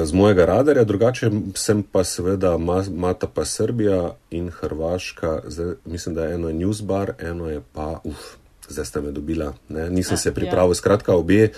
[0.04, 2.58] z mojega radarja, drugače sem pa seveda
[2.90, 8.00] Mata pa Srbija in Hrvaška, zdaj, mislim, da je eno je Newsbar, eno je pa,
[8.04, 8.36] uf,
[8.70, 9.90] zdaj ste me dobila, ne?
[9.90, 10.72] nisem ja, se pripravil.
[10.72, 10.76] Ja.
[10.76, 11.50] Skratka, obe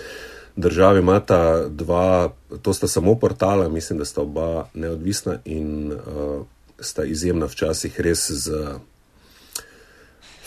[0.56, 6.46] državi imata dva, to sta samo portala, mislim, da sta oba neodvisna in uh,
[6.80, 8.78] sta izjemna včasih res z.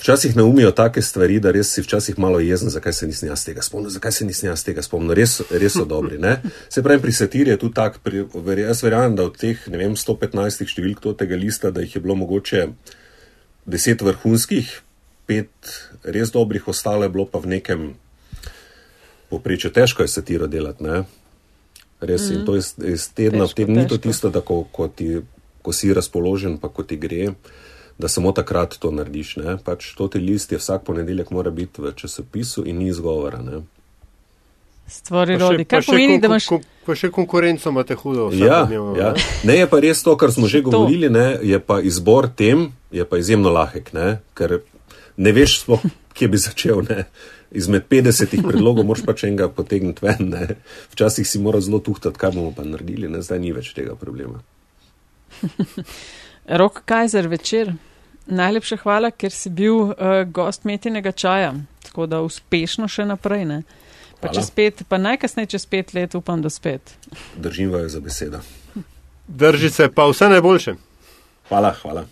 [0.01, 3.61] Včasih naumijo take stvari, da res si včasih malo jezen, zakaj se nisem jaz tega
[3.61, 5.13] spomnil, zakaj se nisem jaz tega spomnil.
[5.13, 6.17] Res, res so dobri.
[6.17, 6.39] Ne?
[6.73, 8.23] Se pravi, pri satiri je tu tak, pri,
[8.63, 12.65] jaz verjamem, da od teh vem, 115 številk tega lista, da jih je bilo mogoče
[13.69, 14.73] 10 vrhunskih,
[15.29, 17.87] 5 res dobrih, ostale je bilo pa v nekem
[19.29, 19.69] poprečju.
[19.69, 20.81] Težko je satiro delati.
[20.81, 21.03] Ne?
[22.01, 22.39] Res mm.
[22.39, 25.21] in to je iz tedna v teden, ni to tisto, da ko, ko, ti,
[25.61, 27.35] ko si razpoložen, pa ko ti gre
[28.01, 29.35] da samo takrat to narediš.
[29.41, 29.57] Ne?
[29.63, 33.41] Pač to ti list je vsak ponedeljek mora biti v časopisu in ni izgovora.
[33.45, 33.61] Ne?
[34.91, 35.65] Stvari rodi.
[35.65, 36.49] Kaj pomeni, da imaš?
[36.85, 38.27] Pa še konkurenco imate hudo.
[38.35, 38.65] Ja,
[38.97, 39.13] ja.
[39.47, 41.37] Ne je pa res to, kar smo že govorili, ne?
[41.47, 44.17] je pa izbor tem, je pa izjemno lahek, ne?
[44.35, 44.59] ker
[45.15, 45.85] ne veš sploh,
[46.17, 46.81] kje bi začel.
[46.89, 47.05] Ne?
[47.55, 50.31] Izmed 50 predlogov moraš pač enega potegniti ven.
[50.33, 50.57] Ne?
[50.95, 53.23] Včasih si mora zelo tuhtati, kaj bomo pa naredili, ne?
[53.23, 54.41] zdaj ni več tega problema.
[56.61, 57.71] Rok Kajzer večer.
[58.31, 61.51] Najlepša hvala, ker si bil uh, gost metinega čaja,
[61.83, 63.43] tako da uspešno še naprej.
[63.49, 63.57] Ne?
[64.21, 64.37] Pa hvala.
[64.37, 66.95] čez pet, pa najkasneje čez pet let, upam, da spet.
[67.35, 68.39] Držim vas za besedo.
[69.27, 70.75] Držite se, pa vse najboljše.
[71.49, 72.05] Hvala, hvala.